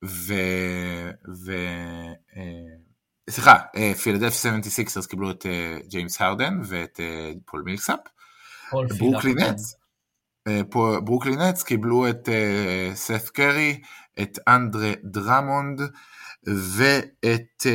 ו... 0.06 0.34
ו... 1.46 1.52
סליחה, 3.30 3.58
פילדלפיה 4.04 4.34
76ers 4.34 5.08
קיבלו 5.08 5.32
את 5.32 5.46
ג'יימס 5.88 6.22
הרדן 6.22 6.60
ואת 6.64 7.00
פול 7.46 7.62
מילסאפ. 7.66 8.00
ברוקלין 9.00 9.38
נטס. 9.40 9.76
ברוקלין 11.04 11.42
נטס 11.42 11.64
קיבלו 11.64 12.10
את 12.10 12.30
סת' 12.94 13.30
קרי, 13.30 13.82
את 14.22 14.40
אנדרה 14.48 14.92
דרמונד 15.04 15.82
ואת 16.46 17.66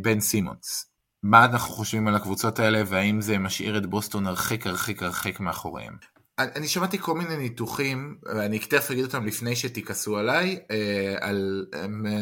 בן 0.00 0.20
סימונס. 0.20 0.90
מה 1.22 1.44
אנחנו 1.44 1.74
חושבים 1.74 2.08
על 2.08 2.14
הקבוצות 2.14 2.58
האלה 2.58 2.82
והאם 2.86 3.20
זה 3.20 3.38
משאיר 3.38 3.78
את 3.78 3.86
בוסטון 3.86 4.26
הרחק 4.26 4.66
הרחק 4.66 5.02
הרחק 5.02 5.40
מאחוריהם? 5.40 5.96
אני 6.38 6.68
שמעתי 6.68 6.98
כל 6.98 7.14
מיני 7.14 7.36
ניתוחים, 7.36 8.18
ואני 8.24 8.58
תכף 8.58 8.90
אגיד 8.90 9.04
אותם 9.04 9.26
לפני 9.26 9.56
שתכעסו 9.56 10.18
עליי, 10.18 10.60
אה, 10.70 11.14
על 11.20 11.66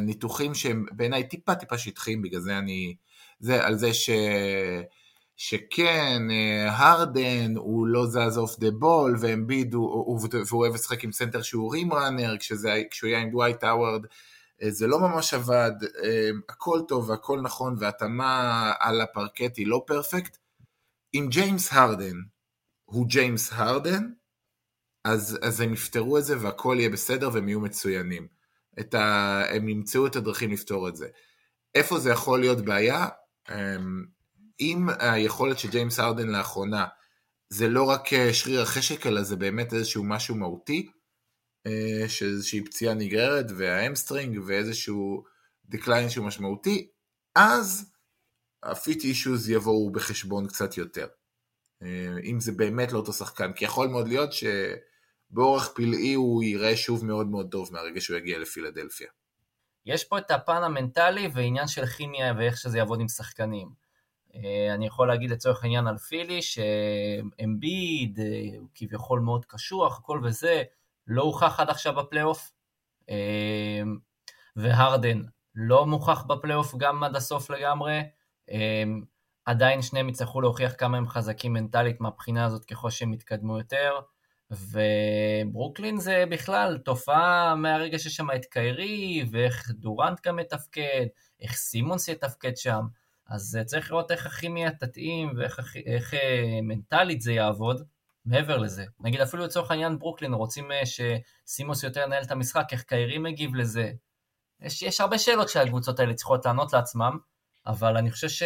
ניתוחים 0.02 0.54
שהם 0.54 0.86
בעיניי 0.92 1.28
טיפה 1.28 1.54
טיפה 1.54 1.78
שטחיים, 1.78 2.22
בגלל 2.22 2.40
זה 2.40 2.58
אני... 2.58 2.96
זה, 3.40 3.66
על 3.66 3.76
זה 3.76 3.94
ש... 3.94 4.10
שכן, 5.36 6.22
אה, 6.30 6.76
הרדן 6.76 7.56
הוא 7.56 7.86
לא 7.86 8.06
זז 8.06 8.38
off 8.38 8.58
the 8.58 8.70
ball, 8.70 9.16
ואמביד 9.20 9.74
הוא, 9.74 10.20
והוא 10.48 10.60
אוהב 10.60 10.74
לשחק 10.74 11.04
עם 11.04 11.12
סנטר 11.12 11.42
שהוא 11.42 11.72
rim 11.72 11.92
runner, 11.92 12.36
כשהוא 12.90 13.08
היה 13.08 13.18
עם 13.18 13.30
דווייט 13.30 13.64
האוורד, 13.64 14.06
אה, 14.62 14.70
זה 14.70 14.86
לא 14.86 14.98
ממש 14.98 15.34
עבד, 15.34 15.72
הכל 16.48 16.80
טוב 16.88 17.10
והכל 17.10 17.40
נכון, 17.40 17.76
והתאמה 17.78 18.72
על 18.78 19.00
הפרקט 19.00 19.56
היא 19.56 19.66
לא 19.66 19.82
perfect. 19.86 20.38
עם 21.16 21.28
ג'יימס 21.28 21.72
הרדן, 21.72 22.16
הוא 22.94 23.06
ג'יימס 23.06 23.52
הרדן, 23.52 24.10
אז, 25.04 25.38
אז 25.42 25.60
הם 25.60 25.72
יפתרו 25.72 26.18
את 26.18 26.24
זה 26.24 26.40
והכל 26.40 26.76
יהיה 26.78 26.90
בסדר 26.90 27.30
והם 27.32 27.48
יהיו 27.48 27.60
מצוינים. 27.60 28.28
ה... 28.94 29.44
הם 29.54 29.68
ימצאו 29.68 30.06
את 30.06 30.16
הדרכים 30.16 30.52
לפתור 30.52 30.88
את 30.88 30.96
זה. 30.96 31.08
איפה 31.74 31.98
זה 31.98 32.10
יכול 32.10 32.40
להיות 32.40 32.64
בעיה? 32.64 33.08
אמ, 33.50 34.04
אם 34.60 34.86
היכולת 34.98 35.58
של 35.58 35.70
ג'יימס 35.70 35.98
הרדן 35.98 36.28
לאחרונה 36.28 36.86
זה 37.48 37.68
לא 37.68 37.82
רק 37.82 38.02
שריר 38.32 38.62
החשק, 38.62 39.06
אלא 39.06 39.22
זה 39.22 39.36
באמת 39.36 39.72
איזשהו 39.72 40.04
משהו 40.04 40.34
מהותי, 40.34 40.90
אה, 41.66 42.08
שאיזושהי 42.08 42.64
פציעה 42.64 42.94
נגררת 42.94 43.46
ו 43.56 43.65
hamstring 43.65 44.40
ואיזשהו 44.46 45.24
decline 45.64 46.08
שהוא 46.08 46.26
משמעותי, 46.26 46.88
אז 47.34 47.90
הפיט 48.62 49.04
אישוז 49.04 49.50
יבואו 49.50 49.92
בחשבון 49.92 50.48
קצת 50.48 50.76
יותר. 50.76 51.06
אה, 51.84 52.16
אם 52.24 52.40
זה 52.40 52.52
באמת 52.52 52.92
לא 52.92 52.98
אותו 52.98 53.12
שחקן, 53.12 53.52
כי 53.52 53.64
יכול 53.64 53.88
מאוד 53.88 54.08
להיות 54.08 54.30
שבאורח 54.32 55.72
פלאי 55.74 56.14
הוא 56.14 56.42
ייראה 56.42 56.76
שוב 56.76 57.04
מאוד 57.04 57.26
מאוד 57.26 57.48
טוב 57.50 57.68
מהרגע 57.72 58.00
שהוא 58.00 58.16
יגיע 58.16 58.38
לפילדלפיה. 58.38 59.08
יש 59.86 60.04
פה 60.04 60.18
את 60.18 60.30
הפן 60.30 60.62
המנטלי 60.62 61.28
ועניין 61.34 61.68
של 61.68 61.86
כימיה 61.86 62.34
ואיך 62.38 62.56
שזה 62.56 62.78
יעבוד 62.78 63.00
עם 63.00 63.08
שחקנים. 63.08 63.68
אה, 64.34 64.74
אני 64.74 64.86
יכול 64.86 65.08
להגיד 65.08 65.30
לצורך 65.30 65.64
העניין 65.64 65.86
על 65.86 65.98
פילי 65.98 66.42
שאמביד 66.42 68.20
אה, 68.20 68.58
הוא 68.58 68.68
כביכול 68.74 69.20
מאוד 69.20 69.44
קשוח, 69.44 69.98
הכל 69.98 70.20
וזה, 70.24 70.62
לא 71.06 71.22
הוכח 71.22 71.60
עד 71.60 71.70
עכשיו 71.70 71.94
בפלייאוף, 71.94 72.52
והרדן 74.56 75.22
לא 75.54 75.86
מוכח 75.86 76.22
בפלייאוף 76.22 76.74
גם 76.78 77.04
עד 77.04 77.16
הסוף 77.16 77.50
לגמרי. 77.50 78.00
עדיין 79.44 79.82
שניהם 79.82 80.08
יצטרכו 80.08 80.40
להוכיח 80.40 80.74
כמה 80.78 80.96
הם 80.96 81.08
חזקים 81.08 81.52
מנטלית 81.52 82.00
מהבחינה 82.00 82.44
הזאת 82.44 82.64
ככל 82.64 82.90
שהם 82.90 83.12
יתקדמו 83.12 83.58
יותר. 83.58 84.00
וברוקלין 84.50 85.98
זה 85.98 86.24
בכלל 86.30 86.78
תופעה 86.78 87.54
מהרגע 87.54 87.98
שיש 87.98 88.16
שם 88.16 88.30
את 88.30 88.44
קיירי, 88.44 89.24
ואיך 89.30 89.70
דורנט 89.70 90.26
גם 90.26 90.36
מתפקד, 90.36 91.06
איך 91.40 91.52
סימונס 91.52 92.08
יתפקד 92.08 92.56
שם. 92.56 92.86
אז 93.26 93.58
צריך 93.66 93.90
לראות 93.90 94.10
איך 94.10 94.26
הכימיה 94.26 94.70
תתאים 94.70 95.32
ואיך 95.36 95.76
איך, 95.86 96.14
אה, 96.14 96.60
מנטלית 96.62 97.20
זה 97.20 97.32
יעבוד. 97.32 97.82
מעבר 98.24 98.56
לזה, 98.56 98.84
נגיד 99.00 99.20
אפילו 99.20 99.44
לצורך 99.44 99.70
העניין 99.70 99.98
ברוקלין 99.98 100.34
רוצים 100.34 100.72
אה, 100.72 100.82
שסימונס 100.86 101.82
יותר 101.82 102.00
ינהל 102.00 102.22
את 102.22 102.30
המשחק, 102.30 102.66
איך 102.72 102.82
קיירי 102.82 103.18
מגיב 103.18 103.54
לזה. 103.54 103.92
יש, 104.60 104.82
יש 104.82 105.00
הרבה 105.00 105.18
שאלות 105.18 105.48
שהקבוצות 105.48 106.00
האלה 106.00 106.14
צריכות 106.14 106.46
לענות 106.46 106.72
לעצמם, 106.72 107.18
אבל 107.66 107.96
אני 107.96 108.10
חושב 108.10 108.28
ש... 108.28 108.42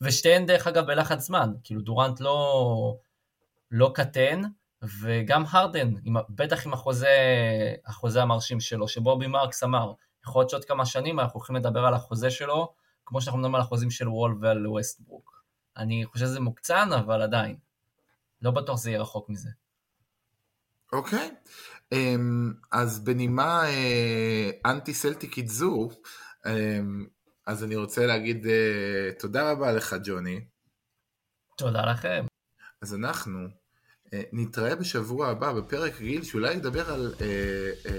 ושתיהן 0.00 0.46
דרך 0.46 0.66
אגב 0.66 0.86
בלחץ 0.86 1.20
זמן, 1.20 1.52
כאילו 1.64 1.80
דורנט 1.80 2.20
לא, 2.20 2.96
לא 3.70 3.92
קטן, 3.94 4.42
וגם 5.00 5.44
הרדן, 5.50 5.92
עם, 6.04 6.16
בטח 6.30 6.66
עם 6.66 6.72
החוזה, 6.72 7.16
החוזה 7.86 8.22
המרשים 8.22 8.60
שלו, 8.60 8.88
שבובי 8.88 9.26
מרקס 9.26 9.62
אמר, 9.62 9.92
יכול 10.26 10.40
להיות 10.40 10.50
שעוד 10.50 10.64
כמה 10.64 10.86
שנים 10.86 11.20
אנחנו 11.20 11.38
הולכים 11.38 11.56
לדבר 11.56 11.84
על 11.86 11.94
החוזה 11.94 12.30
שלו, 12.30 12.74
כמו 13.06 13.20
שאנחנו 13.20 13.38
מדברים 13.38 13.54
על 13.54 13.60
החוזים 13.60 13.90
של 13.90 14.08
וול 14.08 14.38
ועל 14.40 14.66
ווסטברוק. 14.66 15.44
אני 15.76 16.04
חושב 16.04 16.24
שזה 16.24 16.40
מוקצן, 16.40 16.92
אבל 16.92 17.22
עדיין. 17.22 17.56
לא 18.42 18.50
בטוח 18.50 18.78
זה 18.78 18.90
יהיה 18.90 19.00
רחוק 19.00 19.28
מזה. 19.28 19.50
אוקיי, 20.92 21.18
okay. 21.18 21.94
אמ, 21.94 22.52
אז 22.72 23.04
בנימה 23.04 23.62
אנטי 24.66 24.94
סלטיקית 24.94 25.48
זו, 25.48 25.88
um, 26.46 26.48
אז 27.46 27.64
אני 27.64 27.76
רוצה 27.76 28.06
להגיד 28.06 28.44
uh, 28.44 29.20
תודה 29.20 29.50
רבה 29.50 29.72
לך, 29.72 29.96
ג'וני. 30.04 30.40
תודה 31.56 31.90
לכם. 31.90 32.24
אז 32.82 32.94
אנחנו 32.94 33.38
uh, 34.06 34.10
נתראה 34.32 34.76
בשבוע 34.76 35.28
הבא 35.28 35.52
בפרק 35.52 36.00
רגיל 36.00 36.24
שאולי 36.24 36.56
נדבר 36.56 36.90
על 36.90 37.14
uh, 37.16 37.18
uh, 37.18 37.90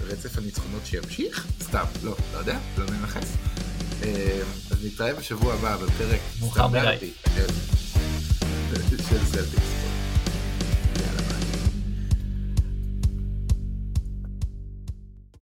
רצף 0.00 0.38
הניצחונות 0.38 0.86
שימשיך? 0.86 1.46
סתם, 1.60 1.84
לא, 2.04 2.16
לא 2.32 2.38
יודע, 2.38 2.58
לא 2.78 2.84
ננכס. 2.84 3.36
Uh, 4.00 4.04
אז 4.70 4.86
נתראה 4.86 5.14
בשבוע 5.14 5.54
הבא 5.54 5.76
בפרק 5.76 6.20
סטנדרטי 6.30 7.12
של 9.08 9.24
סלטיקס. 9.24 9.93